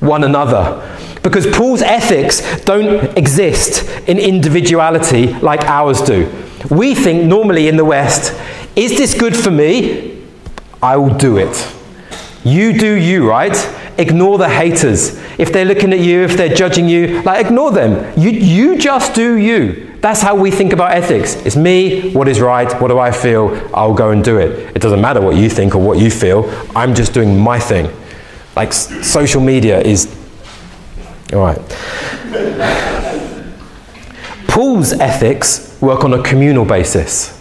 one 0.00 0.24
another. 0.24 0.86
Because 1.22 1.46
Paul's 1.46 1.82
ethics 1.82 2.64
don't 2.64 3.16
exist 3.16 3.86
in 4.08 4.18
individuality 4.18 5.34
like 5.34 5.64
ours 5.64 6.00
do. 6.00 6.32
We 6.70 6.94
think 6.94 7.24
normally 7.24 7.68
in 7.68 7.76
the 7.76 7.84
West, 7.84 8.34
is 8.74 8.96
this 8.96 9.18
good 9.18 9.36
for 9.36 9.50
me? 9.50 10.24
I 10.82 10.96
will 10.96 11.14
do 11.14 11.36
it. 11.36 11.74
You 12.42 12.72
do 12.72 12.94
you, 12.94 13.28
right? 13.28 13.54
Ignore 14.00 14.38
the 14.38 14.48
haters. 14.48 15.18
If 15.38 15.52
they're 15.52 15.64
looking 15.66 15.92
at 15.92 16.00
you, 16.00 16.22
if 16.22 16.36
they're 16.36 16.54
judging 16.54 16.88
you, 16.88 17.20
like 17.22 17.44
ignore 17.44 17.70
them. 17.70 18.18
You, 18.18 18.30
you 18.30 18.78
just 18.78 19.14
do 19.14 19.36
you. 19.36 19.86
That's 20.00 20.22
how 20.22 20.34
we 20.34 20.50
think 20.50 20.72
about 20.72 20.92
ethics. 20.92 21.34
It's 21.44 21.56
me, 21.56 22.10
what 22.12 22.26
is 22.26 22.40
right, 22.40 22.72
what 22.80 22.88
do 22.88 22.98
I 22.98 23.10
feel, 23.10 23.50
I'll 23.74 23.92
go 23.94 24.10
and 24.10 24.24
do 24.24 24.38
it. 24.38 24.74
It 24.74 24.80
doesn't 24.80 25.00
matter 25.02 25.20
what 25.20 25.36
you 25.36 25.50
think 25.50 25.74
or 25.74 25.78
what 25.82 25.98
you 25.98 26.10
feel, 26.10 26.48
I'm 26.74 26.94
just 26.94 27.12
doing 27.12 27.38
my 27.38 27.58
thing. 27.60 27.90
Like 28.56 28.68
s- 28.70 29.06
social 29.06 29.42
media 29.42 29.80
is. 29.80 30.08
All 31.34 31.40
right. 31.40 31.58
Paul's 34.48 34.92
ethics 34.94 35.76
work 35.80 36.04
on 36.04 36.14
a 36.14 36.22
communal 36.22 36.64
basis. 36.64 37.39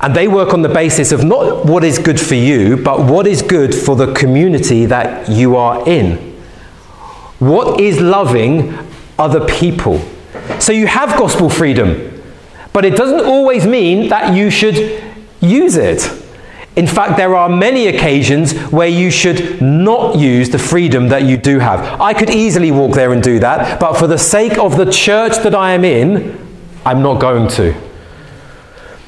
And 0.00 0.14
they 0.14 0.28
work 0.28 0.52
on 0.52 0.62
the 0.62 0.68
basis 0.68 1.10
of 1.10 1.24
not 1.24 1.64
what 1.64 1.82
is 1.82 1.98
good 1.98 2.20
for 2.20 2.34
you, 2.34 2.76
but 2.76 3.00
what 3.10 3.26
is 3.26 3.40
good 3.42 3.74
for 3.74 3.96
the 3.96 4.12
community 4.12 4.84
that 4.86 5.28
you 5.28 5.56
are 5.56 5.88
in. 5.88 6.16
What 7.38 7.80
is 7.80 8.00
loving 8.00 8.76
other 9.18 9.46
people? 9.46 9.98
So 10.60 10.72
you 10.72 10.86
have 10.86 11.18
gospel 11.18 11.48
freedom, 11.48 12.22
but 12.72 12.84
it 12.84 12.94
doesn't 12.94 13.24
always 13.24 13.66
mean 13.66 14.08
that 14.10 14.34
you 14.34 14.50
should 14.50 15.02
use 15.40 15.76
it. 15.76 16.24
In 16.76 16.86
fact, 16.86 17.16
there 17.16 17.34
are 17.34 17.48
many 17.48 17.86
occasions 17.86 18.52
where 18.70 18.88
you 18.88 19.10
should 19.10 19.62
not 19.62 20.16
use 20.18 20.50
the 20.50 20.58
freedom 20.58 21.08
that 21.08 21.22
you 21.22 21.38
do 21.38 21.58
have. 21.58 22.00
I 22.00 22.12
could 22.12 22.28
easily 22.28 22.70
walk 22.70 22.94
there 22.94 23.12
and 23.12 23.22
do 23.22 23.38
that, 23.38 23.80
but 23.80 23.94
for 23.94 24.06
the 24.06 24.18
sake 24.18 24.58
of 24.58 24.76
the 24.76 24.90
church 24.90 25.38
that 25.42 25.54
I 25.54 25.72
am 25.72 25.86
in, 25.86 26.38
I'm 26.84 27.02
not 27.02 27.18
going 27.18 27.48
to. 27.52 27.85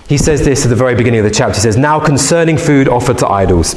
He 0.08 0.16
says 0.16 0.44
this 0.44 0.64
at 0.64 0.70
the 0.70 0.76
very 0.76 0.94
beginning 0.94 1.20
of 1.20 1.24
the 1.24 1.30
chapter. 1.30 1.54
He 1.54 1.60
says, 1.60 1.76
Now 1.76 2.00
concerning 2.00 2.56
food 2.56 2.88
offered 2.88 3.18
to 3.18 3.28
idols. 3.28 3.74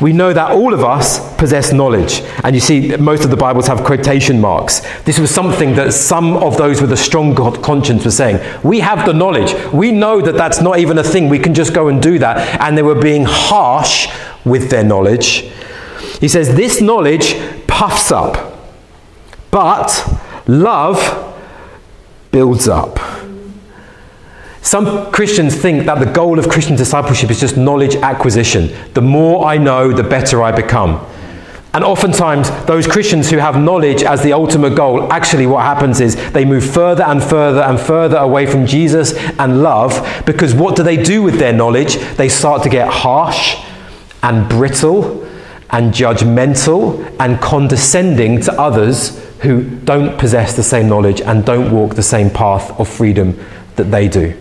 We 0.00 0.12
know 0.12 0.32
that 0.32 0.50
all 0.50 0.72
of 0.72 0.82
us 0.82 1.34
possess 1.36 1.72
knowledge. 1.72 2.22
And 2.42 2.54
you 2.54 2.60
see, 2.60 2.96
most 2.96 3.24
of 3.24 3.30
the 3.30 3.36
Bibles 3.36 3.66
have 3.66 3.84
quotation 3.84 4.40
marks. 4.40 4.80
This 5.02 5.18
was 5.18 5.30
something 5.30 5.74
that 5.76 5.92
some 5.92 6.36
of 6.36 6.56
those 6.56 6.80
with 6.80 6.92
a 6.92 6.96
strong 6.96 7.34
conscience 7.62 8.04
were 8.04 8.10
saying. 8.10 8.40
We 8.62 8.80
have 8.80 9.06
the 9.06 9.12
knowledge. 9.12 9.54
We 9.72 9.92
know 9.92 10.20
that 10.20 10.36
that's 10.36 10.60
not 10.60 10.78
even 10.78 10.98
a 10.98 11.02
thing. 11.02 11.28
We 11.28 11.38
can 11.38 11.54
just 11.54 11.74
go 11.74 11.88
and 11.88 12.02
do 12.02 12.18
that. 12.18 12.60
And 12.60 12.76
they 12.76 12.82
were 12.82 13.00
being 13.00 13.24
harsh 13.26 14.08
with 14.44 14.70
their 14.70 14.84
knowledge. 14.84 15.50
He 16.20 16.28
says, 16.28 16.54
This 16.54 16.80
knowledge 16.80 17.36
puffs 17.66 18.10
up, 18.10 18.58
but 19.50 20.20
love 20.46 21.36
builds 22.30 22.68
up. 22.68 22.98
Some 24.64 25.12
Christians 25.12 25.54
think 25.54 25.84
that 25.84 25.98
the 25.98 26.10
goal 26.10 26.38
of 26.38 26.48
Christian 26.48 26.74
discipleship 26.74 27.30
is 27.30 27.38
just 27.38 27.58
knowledge 27.58 27.96
acquisition. 27.96 28.74
The 28.94 29.02
more 29.02 29.44
I 29.44 29.58
know, 29.58 29.92
the 29.92 30.02
better 30.02 30.42
I 30.42 30.52
become. 30.52 31.06
And 31.74 31.84
oftentimes, 31.84 32.48
those 32.64 32.86
Christians 32.86 33.28
who 33.28 33.36
have 33.36 33.60
knowledge 33.60 34.02
as 34.02 34.22
the 34.22 34.32
ultimate 34.32 34.74
goal, 34.74 35.12
actually, 35.12 35.46
what 35.46 35.64
happens 35.64 36.00
is 36.00 36.16
they 36.32 36.46
move 36.46 36.64
further 36.64 37.02
and 37.02 37.22
further 37.22 37.60
and 37.60 37.78
further 37.78 38.16
away 38.16 38.46
from 38.46 38.64
Jesus 38.64 39.12
and 39.38 39.62
love 39.62 40.22
because 40.24 40.54
what 40.54 40.76
do 40.76 40.82
they 40.82 40.96
do 40.96 41.22
with 41.22 41.38
their 41.38 41.52
knowledge? 41.52 41.96
They 42.16 42.30
start 42.30 42.62
to 42.62 42.70
get 42.70 42.88
harsh 42.88 43.62
and 44.22 44.48
brittle 44.48 45.28
and 45.70 45.92
judgmental 45.92 47.14
and 47.20 47.38
condescending 47.38 48.40
to 48.42 48.52
others 48.58 49.22
who 49.40 49.62
don't 49.80 50.18
possess 50.18 50.56
the 50.56 50.62
same 50.62 50.88
knowledge 50.88 51.20
and 51.20 51.44
don't 51.44 51.70
walk 51.70 51.96
the 51.96 52.02
same 52.02 52.30
path 52.30 52.70
of 52.80 52.88
freedom 52.88 53.38
that 53.76 53.90
they 53.90 54.08
do. 54.08 54.34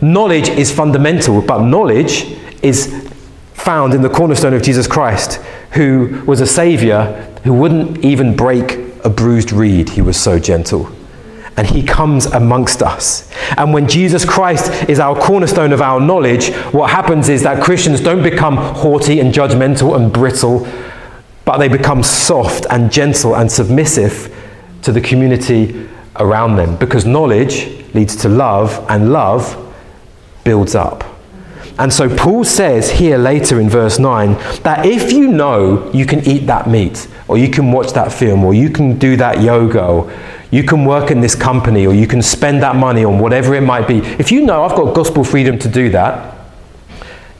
Knowledge 0.00 0.48
is 0.48 0.72
fundamental, 0.72 1.40
but 1.40 1.62
knowledge 1.62 2.26
is 2.62 3.10
found 3.54 3.94
in 3.94 4.02
the 4.02 4.10
cornerstone 4.10 4.54
of 4.54 4.62
Jesus 4.62 4.86
Christ, 4.86 5.36
who 5.72 6.22
was 6.26 6.40
a 6.40 6.46
savior 6.46 7.30
who 7.44 7.52
wouldn't 7.52 8.04
even 8.04 8.36
break 8.36 8.72
a 9.04 9.10
bruised 9.10 9.52
reed. 9.52 9.90
He 9.90 10.02
was 10.02 10.18
so 10.18 10.38
gentle. 10.38 10.90
And 11.56 11.66
he 11.66 11.82
comes 11.82 12.26
amongst 12.26 12.82
us. 12.82 13.30
And 13.56 13.72
when 13.72 13.86
Jesus 13.88 14.24
Christ 14.24 14.88
is 14.88 14.98
our 14.98 15.14
cornerstone 15.18 15.72
of 15.72 15.80
our 15.80 16.00
knowledge, 16.00 16.52
what 16.72 16.90
happens 16.90 17.28
is 17.28 17.42
that 17.44 17.62
Christians 17.62 18.00
don't 18.00 18.22
become 18.22 18.56
haughty 18.56 19.20
and 19.20 19.32
judgmental 19.32 19.94
and 19.94 20.12
brittle, 20.12 20.66
but 21.44 21.58
they 21.58 21.68
become 21.68 22.02
soft 22.02 22.66
and 22.70 22.90
gentle 22.90 23.36
and 23.36 23.50
submissive 23.50 24.34
to 24.82 24.90
the 24.90 25.00
community 25.00 25.88
around 26.16 26.56
them 26.56 26.76
because 26.76 27.04
knowledge 27.06 27.68
leads 27.94 28.16
to 28.16 28.28
love, 28.28 28.84
and 28.88 29.12
love 29.12 29.63
builds 30.44 30.74
up. 30.74 31.04
And 31.78 31.92
so 31.92 32.14
Paul 32.14 32.44
says 32.44 32.88
here 32.90 33.18
later 33.18 33.60
in 33.60 33.68
verse 33.68 33.98
9 33.98 34.34
that 34.62 34.86
if 34.86 35.10
you 35.10 35.26
know 35.26 35.90
you 35.92 36.06
can 36.06 36.20
eat 36.20 36.46
that 36.46 36.68
meat, 36.68 37.08
or 37.26 37.36
you 37.36 37.48
can 37.50 37.72
watch 37.72 37.92
that 37.94 38.12
film, 38.12 38.44
or 38.44 38.54
you 38.54 38.70
can 38.70 38.96
do 38.98 39.16
that 39.16 39.42
yoga, 39.42 39.84
or 39.84 40.12
you 40.50 40.62
can 40.62 40.84
work 40.84 41.10
in 41.10 41.20
this 41.20 41.34
company, 41.34 41.84
or 41.86 41.92
you 41.92 42.06
can 42.06 42.22
spend 42.22 42.62
that 42.62 42.76
money 42.76 43.04
on 43.04 43.18
whatever 43.18 43.54
it 43.54 43.62
might 43.62 43.88
be, 43.88 43.98
if 43.98 44.30
you 44.30 44.44
know 44.46 44.62
I've 44.62 44.76
got 44.76 44.94
gospel 44.94 45.24
freedom 45.24 45.58
to 45.58 45.68
do 45.68 45.88
that, 45.90 46.36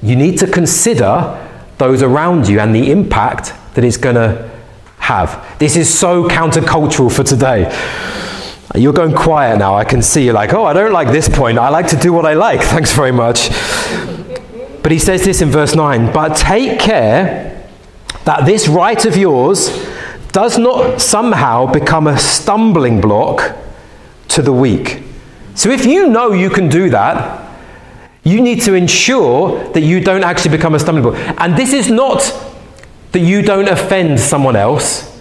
you 0.02 0.16
need 0.16 0.38
to 0.38 0.48
consider 0.48 1.40
those 1.78 2.02
around 2.02 2.48
you 2.48 2.58
and 2.60 2.74
the 2.74 2.90
impact 2.90 3.52
that 3.74 3.84
it's 3.84 3.96
going 3.96 4.16
to 4.16 4.50
have. 4.98 5.58
This 5.58 5.76
is 5.76 5.92
so 5.92 6.28
countercultural 6.28 7.14
for 7.14 7.22
today. 7.22 7.70
You're 8.74 8.92
going 8.92 9.14
quiet 9.14 9.58
now. 9.58 9.76
I 9.76 9.84
can 9.84 10.02
see 10.02 10.24
you're 10.24 10.34
like, 10.34 10.52
oh, 10.52 10.64
I 10.64 10.72
don't 10.72 10.92
like 10.92 11.08
this 11.08 11.28
point. 11.28 11.58
I 11.58 11.68
like 11.68 11.86
to 11.88 11.96
do 11.96 12.12
what 12.12 12.26
I 12.26 12.34
like. 12.34 12.60
Thanks 12.74 12.92
very 12.92 13.12
much. 13.12 13.48
But 14.82 14.90
he 14.90 14.98
says 14.98 15.24
this 15.24 15.40
in 15.40 15.50
verse 15.50 15.74
9 15.74 16.12
But 16.12 16.36
take 16.36 16.80
care 16.80 17.68
that 18.24 18.46
this 18.46 18.66
right 18.68 19.04
of 19.04 19.16
yours 19.16 19.86
does 20.32 20.58
not 20.58 21.00
somehow 21.00 21.72
become 21.72 22.08
a 22.08 22.18
stumbling 22.18 23.00
block 23.00 23.56
to 24.28 24.42
the 24.42 24.52
weak. 24.52 25.02
So 25.54 25.70
if 25.70 25.86
you 25.86 26.08
know 26.08 26.32
you 26.32 26.50
can 26.50 26.68
do 26.68 26.90
that, 26.90 27.42
you 28.24 28.40
need 28.40 28.60
to 28.62 28.74
ensure 28.74 29.72
that 29.72 29.82
you 29.82 30.00
don't 30.00 30.24
actually 30.24 30.56
become 30.56 30.74
a 30.74 30.80
stumbling 30.80 31.14
block. 31.14 31.40
And 31.40 31.56
this 31.56 31.72
is 31.72 31.90
not 31.90 32.20
that 33.12 33.20
you 33.20 33.42
don't 33.42 33.68
offend 33.68 34.18
someone 34.18 34.56
else. 34.56 35.13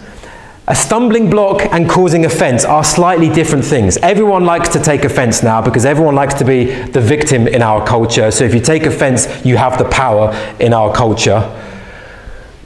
A 0.66 0.74
stumbling 0.74 1.28
block 1.28 1.60
and 1.72 1.90
causing 1.90 2.24
offense 2.24 2.64
are 2.64 2.82
slightly 2.82 3.28
different 3.28 3.66
things. 3.66 3.98
Everyone 3.98 4.46
likes 4.46 4.70
to 4.70 4.82
take 4.82 5.04
offense 5.04 5.42
now 5.42 5.60
because 5.60 5.84
everyone 5.84 6.14
likes 6.14 6.32
to 6.34 6.44
be 6.44 6.64
the 6.64 7.02
victim 7.02 7.46
in 7.46 7.60
our 7.60 7.86
culture. 7.86 8.30
So 8.30 8.44
if 8.44 8.54
you 8.54 8.60
take 8.60 8.84
offense, 8.84 9.44
you 9.44 9.58
have 9.58 9.76
the 9.76 9.84
power 9.84 10.32
in 10.58 10.72
our 10.72 10.90
culture. 10.94 11.42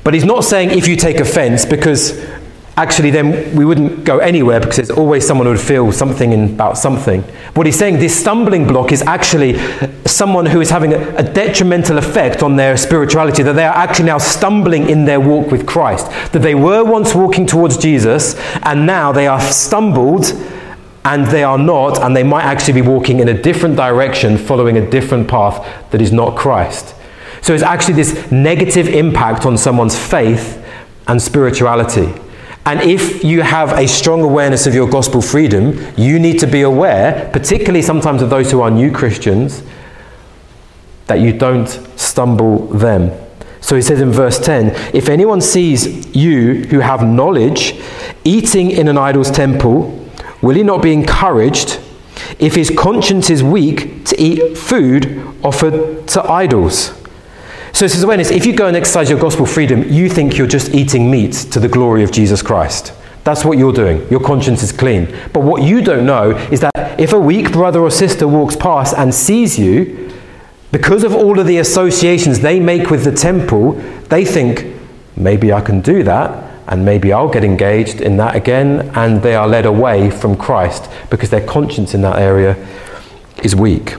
But 0.04 0.14
he's 0.14 0.24
not 0.24 0.44
saying 0.44 0.70
if 0.70 0.86
you 0.86 0.94
take 0.94 1.18
offense 1.18 1.64
because 1.64 2.24
actually 2.78 3.10
then 3.10 3.56
we 3.56 3.64
wouldn't 3.64 4.04
go 4.04 4.18
anywhere 4.18 4.60
because 4.60 4.76
there's 4.76 4.90
always 4.90 5.26
someone 5.26 5.46
who 5.46 5.52
would 5.52 5.60
feel 5.60 5.90
something 5.90 6.32
in, 6.32 6.54
about 6.54 6.78
something. 6.78 7.22
What 7.54 7.66
he's 7.66 7.76
saying, 7.76 7.98
this 7.98 8.18
stumbling 8.18 8.68
block 8.68 8.92
is 8.92 9.02
actually 9.02 9.58
someone 10.06 10.46
who 10.46 10.60
is 10.60 10.70
having 10.70 10.92
a, 10.94 11.16
a, 11.16 11.22
detrimental 11.24 11.98
effect 11.98 12.40
on 12.40 12.54
their 12.54 12.76
spirituality, 12.76 13.42
that 13.42 13.54
they 13.54 13.64
are 13.64 13.74
actually 13.74 14.06
now 14.06 14.18
stumbling 14.18 14.88
in 14.88 15.04
their 15.04 15.18
walk 15.18 15.50
with 15.50 15.66
Christ. 15.66 16.06
That 16.32 16.42
they 16.42 16.54
were 16.54 16.84
once 16.84 17.16
walking 17.16 17.46
towards 17.46 17.76
Jesus 17.76 18.36
and 18.62 18.86
now 18.86 19.10
they 19.10 19.26
are 19.26 19.40
stumbled 19.40 20.26
and 21.04 21.26
they 21.26 21.42
are 21.42 21.58
not, 21.58 21.98
and 22.00 22.14
they 22.14 22.22
might 22.22 22.44
actually 22.44 22.80
be 22.80 22.86
walking 22.86 23.18
in 23.18 23.28
a 23.28 23.42
different 23.42 23.76
direction, 23.76 24.38
following 24.38 24.76
a 24.76 24.90
different 24.90 25.26
path 25.26 25.66
that 25.90 26.00
is 26.00 26.12
not 26.12 26.36
Christ. 26.36 26.94
So 27.42 27.54
it's 27.54 27.62
actually 27.62 27.94
this 27.94 28.30
negative 28.30 28.88
impact 28.88 29.46
on 29.46 29.58
someone's 29.58 29.98
faith 29.98 30.64
and 31.08 31.20
spirituality. 31.20 32.12
And 32.68 32.82
if 32.82 33.24
you 33.24 33.40
have 33.40 33.72
a 33.72 33.88
strong 33.88 34.20
awareness 34.20 34.66
of 34.66 34.74
your 34.74 34.86
gospel 34.86 35.22
freedom, 35.22 35.82
you 35.96 36.18
need 36.18 36.38
to 36.40 36.46
be 36.46 36.60
aware, 36.60 37.30
particularly 37.32 37.80
sometimes 37.80 38.20
of 38.20 38.28
those 38.28 38.50
who 38.50 38.60
are 38.60 38.70
new 38.70 38.92
Christians, 38.92 39.62
that 41.06 41.14
you 41.14 41.32
don't 41.32 41.66
stumble 41.96 42.66
them. 42.66 43.10
So 43.62 43.74
he 43.74 43.80
says 43.80 44.02
in 44.02 44.10
verse 44.12 44.38
10 44.38 44.94
If 44.94 45.08
anyone 45.08 45.40
sees 45.40 46.14
you 46.14 46.66
who 46.66 46.80
have 46.80 47.02
knowledge 47.02 47.80
eating 48.24 48.70
in 48.70 48.86
an 48.88 48.98
idol's 48.98 49.30
temple, 49.30 50.06
will 50.42 50.54
he 50.54 50.62
not 50.62 50.82
be 50.82 50.92
encouraged 50.92 51.80
if 52.38 52.54
his 52.54 52.70
conscience 52.76 53.30
is 53.30 53.42
weak 53.42 54.04
to 54.04 54.20
eat 54.20 54.58
food 54.58 55.26
offered 55.42 56.06
to 56.08 56.22
idols? 56.30 56.92
So 57.72 57.84
is 57.84 58.02
awareness. 58.02 58.30
If 58.30 58.46
you 58.46 58.56
go 58.56 58.66
and 58.66 58.76
exercise 58.76 59.08
your 59.08 59.20
gospel 59.20 59.46
freedom, 59.46 59.84
you 59.88 60.08
think 60.08 60.36
you're 60.36 60.46
just 60.46 60.74
eating 60.74 61.10
meat 61.10 61.32
to 61.52 61.60
the 61.60 61.68
glory 61.68 62.02
of 62.02 62.10
Jesus 62.10 62.42
Christ. 62.42 62.92
That's 63.24 63.44
what 63.44 63.58
you're 63.58 63.72
doing. 63.72 64.08
Your 64.10 64.20
conscience 64.20 64.62
is 64.62 64.72
clean. 64.72 65.14
But 65.32 65.42
what 65.42 65.62
you 65.62 65.82
don't 65.82 66.06
know 66.06 66.30
is 66.50 66.60
that 66.60 67.00
if 67.00 67.12
a 67.12 67.18
weak 67.20 67.52
brother 67.52 67.80
or 67.80 67.90
sister 67.90 68.26
walks 68.26 68.56
past 68.56 68.94
and 68.96 69.14
sees 69.14 69.58
you, 69.58 70.10
because 70.72 71.04
of 71.04 71.14
all 71.14 71.38
of 71.38 71.46
the 71.46 71.58
associations 71.58 72.40
they 72.40 72.58
make 72.58 72.90
with 72.90 73.04
the 73.04 73.12
temple, 73.12 73.72
they 74.08 74.24
think, 74.24 74.66
maybe 75.16 75.52
I 75.52 75.60
can 75.60 75.80
do 75.80 76.02
that, 76.04 76.48
and 76.66 76.84
maybe 76.84 77.12
I'll 77.12 77.30
get 77.30 77.44
engaged 77.44 78.00
in 78.00 78.16
that 78.18 78.34
again, 78.34 78.90
and 78.94 79.22
they 79.22 79.34
are 79.34 79.48
led 79.48 79.66
away 79.66 80.10
from 80.10 80.36
Christ 80.36 80.90
because 81.08 81.30
their 81.30 81.46
conscience 81.46 81.94
in 81.94 82.02
that 82.02 82.18
area 82.18 82.56
is 83.42 83.54
weak. 83.54 83.96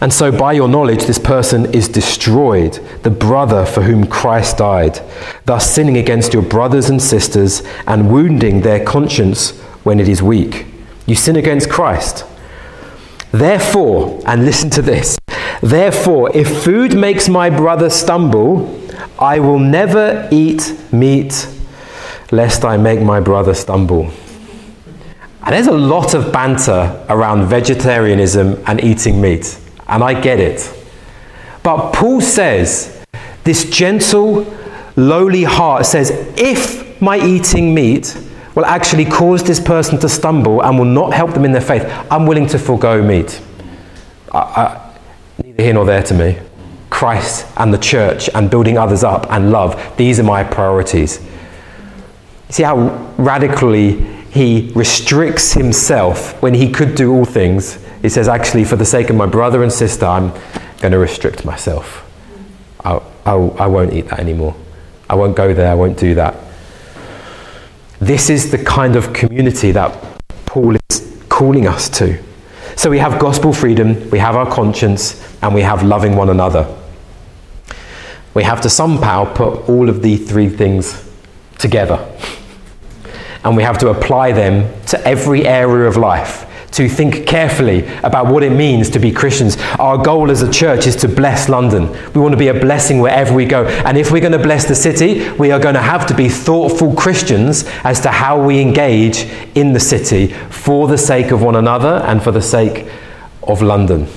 And 0.00 0.12
so, 0.12 0.30
by 0.36 0.52
your 0.52 0.68
knowledge, 0.68 1.04
this 1.04 1.18
person 1.18 1.72
is 1.74 1.88
destroyed, 1.88 2.74
the 3.02 3.10
brother 3.10 3.64
for 3.64 3.82
whom 3.82 4.06
Christ 4.06 4.58
died, 4.58 5.00
thus 5.44 5.70
sinning 5.70 5.96
against 5.96 6.32
your 6.32 6.42
brothers 6.42 6.90
and 6.90 7.00
sisters 7.00 7.62
and 7.86 8.12
wounding 8.12 8.60
their 8.60 8.84
conscience 8.84 9.58
when 9.84 10.00
it 10.00 10.08
is 10.08 10.22
weak. 10.22 10.66
You 11.06 11.14
sin 11.14 11.36
against 11.36 11.70
Christ. 11.70 12.24
Therefore, 13.30 14.20
and 14.26 14.44
listen 14.44 14.70
to 14.70 14.82
this, 14.82 15.18
therefore, 15.60 16.34
if 16.36 16.62
food 16.62 16.96
makes 16.96 17.28
my 17.28 17.50
brother 17.50 17.90
stumble, 17.90 18.80
I 19.18 19.38
will 19.38 19.58
never 19.58 20.28
eat 20.30 20.76
meat 20.92 21.48
lest 22.30 22.64
I 22.64 22.76
make 22.76 23.00
my 23.00 23.20
brother 23.20 23.54
stumble. 23.54 24.10
And 25.42 25.52
there's 25.52 25.66
a 25.66 25.72
lot 25.72 26.14
of 26.14 26.32
banter 26.32 27.04
around 27.08 27.46
vegetarianism 27.46 28.62
and 28.66 28.82
eating 28.82 29.20
meat, 29.20 29.58
and 29.88 30.02
I 30.02 30.20
get 30.20 30.40
it. 30.40 30.72
But 31.62 31.92
Paul 31.92 32.20
says, 32.20 33.04
this 33.44 33.68
gentle, 33.68 34.46
lowly 34.96 35.44
heart 35.44 35.86
says, 35.86 36.10
if 36.36 37.00
my 37.00 37.18
eating 37.18 37.74
meat 37.74 38.16
will 38.54 38.64
actually 38.64 39.04
cause 39.04 39.42
this 39.42 39.60
person 39.60 39.98
to 40.00 40.08
stumble 40.08 40.62
and 40.62 40.78
will 40.78 40.84
not 40.84 41.12
help 41.12 41.32
them 41.32 41.44
in 41.44 41.52
their 41.52 41.60
faith, 41.60 41.84
I'm 42.10 42.26
willing 42.26 42.46
to 42.48 42.58
forego 42.58 43.02
meat. 43.02 43.40
I, 44.32 44.38
I, 44.38 44.96
neither 45.42 45.62
here 45.62 45.74
nor 45.74 45.84
there 45.84 46.02
to 46.02 46.14
me. 46.14 46.38
Christ 46.90 47.46
and 47.56 47.74
the 47.74 47.78
church 47.78 48.30
and 48.34 48.50
building 48.50 48.78
others 48.78 49.02
up 49.02 49.26
and 49.30 49.50
love, 49.50 49.96
these 49.96 50.20
are 50.20 50.22
my 50.22 50.44
priorities. 50.44 51.20
See 52.50 52.62
how 52.62 53.12
radically 53.18 54.00
he 54.30 54.70
restricts 54.76 55.54
himself 55.54 56.40
when 56.40 56.54
he 56.54 56.70
could 56.70 56.94
do 56.94 57.12
all 57.12 57.24
things. 57.24 57.83
He 58.04 58.10
says, 58.10 58.28
actually, 58.28 58.64
for 58.64 58.76
the 58.76 58.84
sake 58.84 59.08
of 59.08 59.16
my 59.16 59.24
brother 59.24 59.62
and 59.62 59.72
sister, 59.72 60.04
I'm 60.04 60.28
going 60.82 60.92
to 60.92 60.98
restrict 60.98 61.46
myself. 61.46 62.04
I, 62.84 63.00
I, 63.24 63.32
I 63.32 63.66
won't 63.66 63.94
eat 63.94 64.08
that 64.08 64.20
anymore. 64.20 64.54
I 65.08 65.14
won't 65.14 65.34
go 65.34 65.54
there. 65.54 65.70
I 65.70 65.74
won't 65.74 65.96
do 65.96 66.14
that. 66.16 66.36
This 68.00 68.28
is 68.28 68.50
the 68.50 68.62
kind 68.62 68.96
of 68.96 69.14
community 69.14 69.72
that 69.72 70.20
Paul 70.44 70.76
is 70.90 71.24
calling 71.30 71.66
us 71.66 71.88
to. 71.98 72.22
So 72.76 72.90
we 72.90 72.98
have 72.98 73.18
gospel 73.18 73.54
freedom, 73.54 74.10
we 74.10 74.18
have 74.18 74.36
our 74.36 74.52
conscience, 74.52 75.26
and 75.42 75.54
we 75.54 75.62
have 75.62 75.82
loving 75.82 76.14
one 76.14 76.28
another. 76.28 76.76
We 78.34 78.42
have 78.42 78.60
to 78.60 78.68
somehow 78.68 79.32
put 79.32 79.66
all 79.66 79.88
of 79.88 80.02
the 80.02 80.18
three 80.18 80.50
things 80.50 81.10
together. 81.56 82.06
And 83.44 83.56
we 83.56 83.62
have 83.62 83.78
to 83.78 83.88
apply 83.88 84.32
them 84.32 84.78
to 84.88 85.00
every 85.08 85.46
area 85.46 85.88
of 85.88 85.96
life 85.96 86.43
to 86.74 86.88
think 86.88 87.26
carefully 87.26 87.86
about 88.02 88.26
what 88.26 88.42
it 88.42 88.50
means 88.50 88.90
to 88.90 88.98
be 88.98 89.12
Christians. 89.12 89.56
Our 89.78 89.96
goal 89.96 90.30
as 90.30 90.42
a 90.42 90.50
church 90.50 90.86
is 90.88 90.96
to 90.96 91.08
bless 91.08 91.48
London. 91.48 91.88
We 92.12 92.20
want 92.20 92.32
to 92.32 92.38
be 92.38 92.48
a 92.48 92.60
blessing 92.60 92.98
wherever 92.98 93.32
we 93.32 93.44
go. 93.44 93.64
And 93.66 93.96
if 93.96 94.10
we're 94.10 94.20
going 94.20 94.32
to 94.32 94.38
bless 94.38 94.66
the 94.66 94.74
city, 94.74 95.30
we 95.32 95.52
are 95.52 95.60
going 95.60 95.76
to 95.76 95.80
have 95.80 96.04
to 96.06 96.14
be 96.14 96.28
thoughtful 96.28 96.92
Christians 96.94 97.64
as 97.84 98.00
to 98.00 98.10
how 98.10 98.44
we 98.44 98.60
engage 98.60 99.22
in 99.54 99.72
the 99.72 99.78
city 99.78 100.28
for 100.50 100.88
the 100.88 100.98
sake 100.98 101.30
of 101.30 101.42
one 101.42 101.54
another 101.54 102.02
and 102.06 102.20
for 102.20 102.32
the 102.32 102.42
sake 102.42 102.88
of 103.44 103.62
London. 103.62 104.08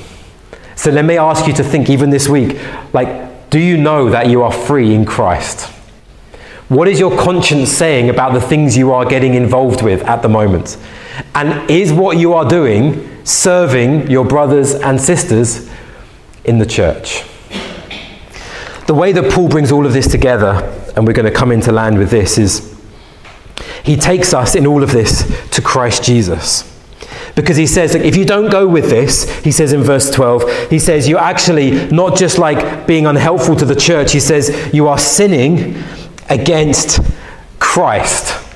So 0.75 0.89
let 0.89 1.05
me 1.05 1.17
ask 1.17 1.47
you 1.47 1.53
to 1.53 1.63
think 1.63 1.89
even 1.89 2.09
this 2.09 2.27
week 2.27 2.59
like, 2.91 3.49
do 3.51 3.59
you 3.59 3.77
know 3.77 4.09
that 4.09 4.29
you 4.29 4.41
are 4.41 4.51
free 4.51 4.95
in 4.95 5.05
Christ? 5.05 5.71
What 6.69 6.87
is 6.87 6.99
your 6.99 7.17
conscience 7.17 7.69
saying 7.69 8.09
about 8.09 8.33
the 8.33 8.41
things 8.41 8.75
you 8.75 8.91
are 8.91 9.05
getting 9.05 9.35
involved 9.35 9.81
with 9.81 10.03
at 10.03 10.21
the 10.21 10.27
moment? 10.27 10.77
And 11.33 11.69
is 11.69 11.91
what 11.91 12.17
you 12.17 12.33
are 12.33 12.47
doing 12.47 13.25
serving 13.25 14.09
your 14.09 14.25
brothers 14.25 14.73
and 14.73 14.99
sisters 14.99 15.69
in 16.43 16.59
the 16.59 16.65
church? 16.65 17.23
The 18.87 18.93
way 18.93 19.11
that 19.11 19.31
Paul 19.31 19.49
brings 19.49 19.71
all 19.71 19.85
of 19.85 19.93
this 19.93 20.07
together, 20.07 20.53
and 20.95 21.05
we're 21.05 21.13
going 21.13 21.25
to 21.25 21.31
come 21.31 21.51
into 21.51 21.71
land 21.71 21.97
with 21.97 22.09
this, 22.09 22.37
is 22.37 22.73
he 23.83 23.95
takes 23.95 24.33
us 24.33 24.55
in 24.55 24.65
all 24.65 24.83
of 24.83 24.91
this 24.91 25.49
to 25.51 25.61
Christ 25.61 26.03
Jesus. 26.03 26.73
Because 27.35 27.57
he 27.57 27.67
says, 27.67 27.93
if 27.93 28.15
you 28.15 28.25
don't 28.25 28.49
go 28.49 28.67
with 28.67 28.89
this, 28.89 29.29
he 29.43 29.51
says 29.51 29.71
in 29.71 29.83
verse 29.83 30.09
12, 30.09 30.69
he 30.69 30.79
says, 30.79 31.07
you're 31.07 31.19
actually 31.19 31.87
not 31.91 32.17
just 32.17 32.39
like 32.39 32.87
being 32.87 33.05
unhelpful 33.05 33.55
to 33.57 33.65
the 33.65 33.75
church, 33.75 34.11
he 34.11 34.19
says, 34.19 34.73
you 34.73 34.87
are 34.87 34.97
sinning 34.97 35.75
against 36.29 36.99
Christ. 37.59 38.46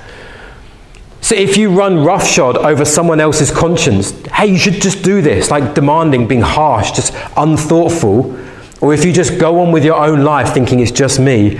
So 1.31 1.37
if 1.37 1.55
you 1.55 1.71
run 1.71 2.03
roughshod 2.03 2.57
over 2.57 2.83
someone 2.83 3.21
else's 3.21 3.51
conscience, 3.51 4.11
hey, 4.33 4.47
you 4.47 4.57
should 4.57 4.81
just 4.81 5.01
do 5.01 5.21
this, 5.21 5.49
like 5.49 5.73
demanding, 5.73 6.27
being 6.27 6.41
harsh, 6.41 6.91
just 6.91 7.13
unthoughtful, 7.37 8.37
or 8.81 8.93
if 8.93 9.05
you 9.05 9.13
just 9.13 9.39
go 9.39 9.61
on 9.61 9.71
with 9.71 9.85
your 9.85 9.95
own 9.95 10.25
life 10.25 10.53
thinking 10.53 10.81
it's 10.81 10.91
just 10.91 11.21
me, 11.21 11.57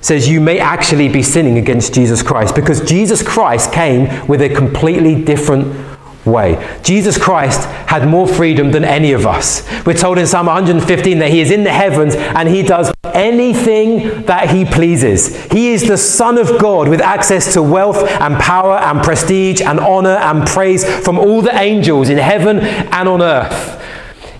says 0.00 0.28
you 0.28 0.40
may 0.40 0.60
actually 0.60 1.08
be 1.08 1.24
sinning 1.24 1.58
against 1.58 1.92
Jesus 1.92 2.22
Christ 2.22 2.54
because 2.54 2.82
Jesus 2.82 3.20
Christ 3.20 3.72
came 3.72 4.28
with 4.28 4.42
a 4.42 4.48
completely 4.48 5.24
different 5.24 5.89
way. 6.24 6.78
Jesus 6.82 7.18
Christ 7.18 7.64
had 7.88 8.06
more 8.08 8.26
freedom 8.26 8.70
than 8.70 8.84
any 8.84 9.12
of 9.12 9.26
us. 9.26 9.66
We're 9.84 9.94
told 9.94 10.18
in 10.18 10.26
Psalm 10.26 10.46
115 10.46 11.18
that 11.18 11.30
he 11.30 11.40
is 11.40 11.50
in 11.50 11.64
the 11.64 11.72
heavens 11.72 12.14
and 12.14 12.48
he 12.48 12.62
does 12.62 12.92
anything 13.14 14.22
that 14.22 14.50
he 14.50 14.64
pleases. 14.64 15.44
He 15.50 15.72
is 15.72 15.86
the 15.86 15.96
Son 15.96 16.38
of 16.38 16.60
God 16.60 16.88
with 16.88 17.00
access 17.00 17.52
to 17.54 17.62
wealth 17.62 18.08
and 18.08 18.36
power 18.36 18.76
and 18.78 19.02
prestige 19.02 19.60
and 19.60 19.80
honor 19.80 20.16
and 20.16 20.46
praise 20.46 20.84
from 21.04 21.18
all 21.18 21.42
the 21.42 21.54
angels 21.54 22.08
in 22.08 22.18
heaven 22.18 22.60
and 22.60 23.08
on 23.08 23.22
earth. 23.22 23.78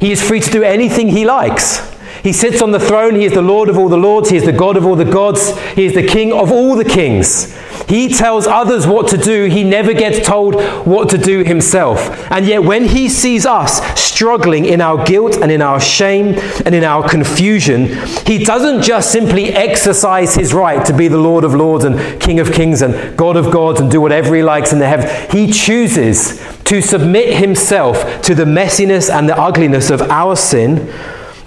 He 0.01 0.12
is 0.12 0.27
free 0.27 0.40
to 0.40 0.51
do 0.51 0.62
anything 0.62 1.09
he 1.09 1.25
likes. 1.25 2.00
He 2.22 2.33
sits 2.33 2.61
on 2.61 2.70
the 2.70 2.80
throne. 2.80 3.14
He 3.14 3.24
is 3.24 3.33
the 3.33 3.42
Lord 3.42 3.68
of 3.68 3.78
all 3.78 3.88
the 3.88 3.96
lords. 3.96 4.30
He 4.30 4.37
is 4.37 4.44
the 4.44 4.52
God 4.52 4.76
of 4.76 4.87
all 4.87 4.96
the 4.96 5.04
gods. 5.04 5.59
He 5.70 5.87
is 5.87 5.94
the 5.94 6.06
King 6.06 6.33
of 6.33 6.52
all 6.52 6.76
the 6.76 6.85
kings. 6.85 7.56
He 7.88 8.09
tells 8.09 8.46
others 8.46 8.87
what 8.87 9.09
to 9.09 9.16
do. 9.16 9.46
He 9.46 9.64
never 9.64 9.92
gets 9.92 10.24
told 10.24 10.54
what 10.87 11.09
to 11.11 11.18
do 11.18 11.42
himself. 11.42 12.30
And 12.30 12.46
yet, 12.46 12.62
when 12.62 12.85
he 12.85 13.09
sees 13.09 13.44
us 13.44 13.80
struggling 14.00 14.64
in 14.64 14.80
our 14.80 15.04
guilt 15.04 15.37
and 15.37 15.50
in 15.50 15.61
our 15.61 15.80
shame 15.80 16.35
and 16.64 16.74
in 16.74 16.85
our 16.85 17.09
confusion, 17.09 17.87
he 18.26 18.44
doesn't 18.44 18.83
just 18.83 19.11
simply 19.11 19.48
exercise 19.48 20.37
his 20.37 20.54
right 20.54 20.85
to 20.87 20.96
be 20.96 21.09
the 21.09 21.18
Lord 21.18 21.42
of 21.42 21.54
lords 21.54 21.85
and 21.85 22.20
King 22.20 22.38
of 22.38 22.52
kings 22.52 22.83
and 22.83 23.16
God 23.16 23.37
of 23.37 23.50
gods 23.50 23.80
and 23.80 23.90
do 23.90 24.00
whatever 24.00 24.37
he 24.37 24.42
likes 24.42 24.72
in 24.72 24.78
the 24.78 24.87
heavens. 24.87 25.33
He 25.33 25.50
chooses 25.50 26.40
to 26.64 26.80
submit 26.80 27.37
himself 27.37 28.22
to 28.22 28.35
the 28.35 28.44
messiness 28.44 29.12
and 29.12 29.28
the 29.28 29.37
ugliness 29.37 29.90
of 29.90 30.02
our 30.02 30.37
sin 30.37 30.92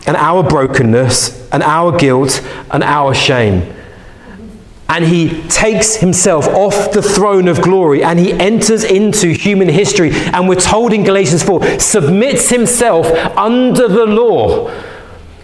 and 0.06 0.18
our 0.18 0.44
brokenness 0.44 1.50
and 1.52 1.64
our 1.64 1.98
guilt 1.98 2.42
and 2.72 2.84
our 2.84 3.14
shame. 3.14 3.74
And 4.90 5.06
he 5.06 5.42
takes 5.48 5.96
himself 5.96 6.48
off 6.48 6.92
the 6.92 7.02
throne 7.02 7.48
of 7.48 7.62
glory 7.62 8.04
and 8.04 8.20
he 8.20 8.34
enters 8.34 8.84
into 8.84 9.30
human 9.30 9.70
history. 9.70 10.12
And 10.14 10.48
we're 10.48 10.60
told 10.60 10.94
in 10.94 11.04
Galatians 11.04 11.42
4 11.42 11.80
submits 11.80 12.50
himself 12.50 13.08
under 13.38 13.88
the 13.88 14.06
law 14.06 14.72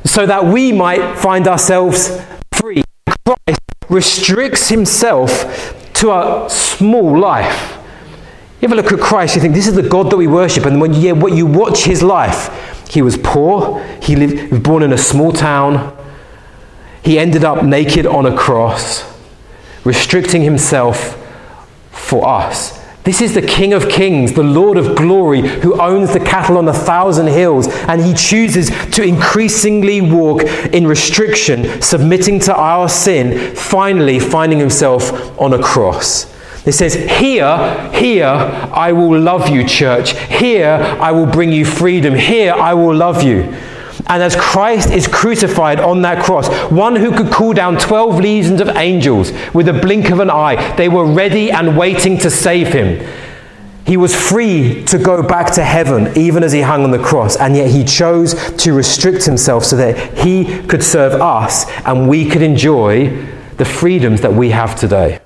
so 0.05 0.25
that 0.25 0.45
we 0.45 0.71
might 0.71 1.17
find 1.17 1.47
ourselves 1.47 2.21
free. 2.53 2.83
Christ 3.25 3.59
restricts 3.89 4.69
himself 4.69 5.93
to 5.93 6.11
a 6.11 6.49
small 6.49 7.17
life. 7.17 7.77
You 8.61 8.67
ever 8.67 8.75
look 8.75 8.91
at 8.91 8.99
Christ, 8.99 9.35
you 9.35 9.41
think 9.41 9.53
this 9.53 9.67
is 9.67 9.75
the 9.75 9.87
God 9.87 10.11
that 10.11 10.17
we 10.17 10.27
worship, 10.27 10.65
and 10.65 10.81
when 10.81 10.93
you, 10.93 10.99
yeah, 10.99 11.11
what 11.13 11.33
you 11.33 11.45
watch 11.45 11.85
his 11.85 12.03
life, 12.03 12.78
he 12.89 13.01
was 13.01 13.17
poor. 13.17 13.83
He, 14.01 14.15
lived, 14.15 14.51
was 14.51 14.59
born 14.59 14.83
in 14.83 14.91
a 14.91 14.97
small 14.97 15.31
town. 15.31 15.95
He 17.03 17.19
ended 17.19 17.43
up 17.43 17.63
naked 17.63 18.05
on 18.05 18.25
a 18.25 18.35
cross, 18.35 19.03
restricting 19.83 20.41
himself 20.41 21.15
for 21.91 22.27
us. 22.27 22.79
This 23.03 23.21
is 23.21 23.33
the 23.33 23.41
King 23.41 23.73
of 23.73 23.87
Kings, 23.87 24.33
the 24.33 24.43
Lord 24.43 24.77
of 24.77 24.95
glory, 24.95 25.41
who 25.41 25.79
owns 25.79 26.13
the 26.13 26.19
cattle 26.19 26.57
on 26.57 26.67
a 26.67 26.73
thousand 26.73 27.27
hills, 27.27 27.67
and 27.67 28.01
he 28.01 28.13
chooses 28.13 28.69
to 28.91 29.03
increasingly 29.03 30.01
walk 30.01 30.43
in 30.73 30.85
restriction, 30.85 31.81
submitting 31.81 32.39
to 32.41 32.55
our 32.55 32.89
sin, 32.89 33.55
finally 33.55 34.19
finding 34.19 34.59
himself 34.59 35.39
on 35.39 35.53
a 35.53 35.63
cross. 35.63 36.25
It 36.69 36.73
says, 36.73 36.93
Here, 36.93 37.89
here 37.91 38.27
I 38.27 38.91
will 38.91 39.19
love 39.19 39.49
you, 39.49 39.67
church. 39.67 40.11
Here 40.11 40.75
I 41.01 41.11
will 41.11 41.25
bring 41.25 41.51
you 41.51 41.65
freedom. 41.65 42.13
Here 42.13 42.53
I 42.53 42.75
will 42.75 42.95
love 42.95 43.23
you. 43.23 43.41
And 44.05 44.21
as 44.21 44.35
Christ 44.35 44.91
is 44.91 45.07
crucified 45.07 45.79
on 45.79 46.03
that 46.03 46.23
cross, 46.23 46.47
one 46.71 46.95
who 46.95 47.11
could 47.11 47.31
call 47.33 47.53
down 47.53 47.79
12 47.79 48.19
legions 48.19 48.61
of 48.61 48.69
angels 48.69 49.31
with 49.51 49.67
a 49.67 49.73
blink 49.73 50.11
of 50.11 50.19
an 50.19 50.29
eye, 50.29 50.75
they 50.75 50.89
were 50.89 51.11
ready 51.11 51.49
and 51.49 51.75
waiting 51.75 52.19
to 52.19 52.29
save 52.29 52.67
him. 52.67 53.03
He 53.87 53.97
was 53.97 54.15
free 54.15 54.83
to 54.85 54.99
go 54.99 55.23
back 55.23 55.51
to 55.53 55.63
heaven 55.63 56.15
even 56.15 56.43
as 56.43 56.51
he 56.51 56.61
hung 56.61 56.83
on 56.83 56.91
the 56.91 56.99
cross, 56.99 57.35
and 57.35 57.55
yet 57.55 57.71
he 57.71 57.83
chose 57.83 58.35
to 58.57 58.73
restrict 58.73 59.25
himself 59.25 59.65
so 59.65 59.75
that 59.77 60.19
he 60.19 60.61
could 60.67 60.83
serve 60.83 61.19
us 61.19 61.65
and 61.83 62.07
we 62.07 62.29
could 62.29 62.43
enjoy 62.43 63.25
the 63.57 63.65
freedoms 63.65 64.21
that 64.21 64.33
we 64.33 64.51
have 64.51 64.79
today. 64.79 65.19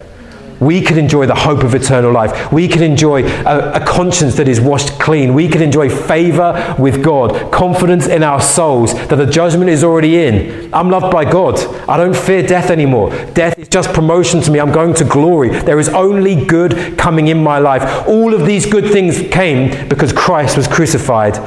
We 0.64 0.82
can 0.82 0.97
enjoy 0.97 1.26
the 1.26 1.36
hope 1.36 1.64
of 1.64 1.76
eternal 1.76 2.11
life. 2.11 2.51
We 2.51 2.68
can 2.68 2.82
enjoy 2.82 3.24
a, 3.24 3.74
a, 3.74 3.86
conscience 3.86 4.36
that 4.38 4.47
is 4.47 4.61
washed 4.61 4.99
clean. 4.99 5.34
We 5.34 5.47
can 5.47 5.61
enjoy 5.61 5.89
favor 5.89 6.76
with 6.80 7.03
God, 7.03 7.51
confidence 7.51 8.07
in 8.07 8.24
our 8.24 8.41
souls 8.41 8.93
that 8.93 9.16
the 9.16 9.26
judgment 9.26 9.70
is 9.70 9.84
already 9.84 10.24
in. 10.26 10.74
I'm 10.74 10.89
loved 10.89 11.11
by 11.11 11.30
God. 11.30 11.59
I 11.89 11.97
don't 11.97 12.16
fear 12.16 12.41
death 12.41 12.70
anymore. 12.70 13.09
Death 13.34 13.59
is 13.59 13.68
just 13.68 13.93
promotion 13.93 14.41
to 14.41 14.51
me. 14.51 14.59
I'm 14.59 14.72
going 14.72 14.93
to 14.95 15.03
glory. 15.03 15.49
There 15.49 15.80
is 15.80 15.89
only 15.89 16.45
good 16.45 16.97
coming 16.97 17.28
in 17.28 17.43
my 17.43 17.59
life. 17.59 18.07
All 18.07 18.34
of 18.34 18.45
these 18.45 18.66
good 18.66 18.91
things 18.91 19.20
came 19.32 19.89
because 19.89 20.14
Christ 20.14 20.55
was 20.55 20.68
crucified 20.68 21.38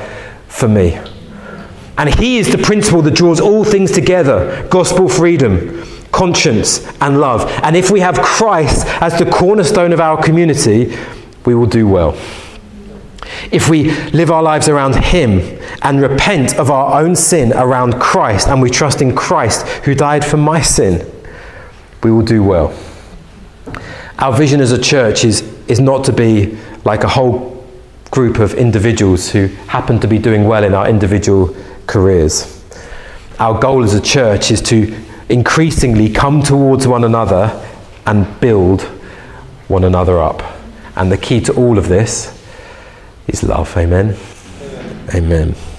for 0.48 0.68
me. 0.68 0.98
And 1.98 2.14
He 2.14 2.36
is 2.36 2.52
the 2.52 2.58
principle 2.58 3.00
that 3.02 3.14
draws 3.14 3.40
all 3.40 3.64
things 3.64 3.90
together 3.90 4.68
gospel 4.68 5.08
freedom 5.08 5.82
conscience, 6.16 6.86
and 7.02 7.20
love. 7.20 7.48
And 7.62 7.76
if 7.76 7.90
we 7.90 8.00
have 8.00 8.18
Christ 8.20 8.86
as 9.02 9.18
the 9.18 9.30
cornerstone 9.30 9.92
of 9.92 10.00
our 10.00 10.20
community, 10.20 10.96
we 11.44 11.54
will 11.54 11.66
do 11.66 11.86
well. 11.86 12.18
If 13.52 13.68
we 13.68 13.90
live 14.10 14.30
our 14.30 14.42
lives 14.42 14.68
around 14.68 14.96
Him 14.96 15.60
and 15.82 16.00
repent 16.00 16.56
of 16.58 16.70
our 16.70 17.02
own 17.02 17.14
sin 17.14 17.52
around 17.52 18.00
Christ, 18.00 18.48
and 18.48 18.62
we 18.62 18.70
trust 18.70 19.02
in 19.02 19.14
Christ 19.14 19.66
who 19.84 19.94
died 19.94 20.24
for 20.24 20.38
my 20.38 20.62
sin, 20.62 21.06
we 22.02 22.10
will 22.10 22.22
do 22.22 22.42
well. 22.42 22.74
Our 24.18 24.34
vision 24.34 24.60
as 24.60 24.72
a 24.72 24.80
church 24.80 25.24
is, 25.24 25.42
is 25.68 25.80
not 25.80 26.04
to 26.04 26.12
be 26.12 26.56
like 26.84 27.04
a 27.04 27.08
whole 27.08 27.64
group 28.10 28.38
of 28.38 28.54
individuals 28.54 29.30
who 29.30 29.48
happen 29.68 30.00
to 30.00 30.08
be 30.08 30.18
doing 30.18 30.44
well 30.44 30.64
in 30.64 30.72
our 30.72 30.88
individual 30.88 31.54
careers. 31.86 32.64
Our 33.38 33.60
goal 33.60 33.84
as 33.84 33.92
a 33.92 34.00
church 34.00 34.50
is 34.50 34.62
to 34.62 34.96
increasingly 35.28 36.08
come 36.08 36.42
towards 36.42 36.86
one 36.86 37.04
another 37.04 37.62
and 38.06 38.40
build 38.40 38.82
one 39.68 39.84
another 39.84 40.18
up. 40.18 40.42
And 40.94 41.10
the 41.10 41.18
key 41.18 41.40
to 41.42 41.54
all 41.54 41.78
of 41.78 41.88
this 41.88 42.32
is 43.26 43.42
love. 43.42 43.76
Amen. 43.76 44.16
Amen. 44.62 45.14
Amen. 45.14 45.75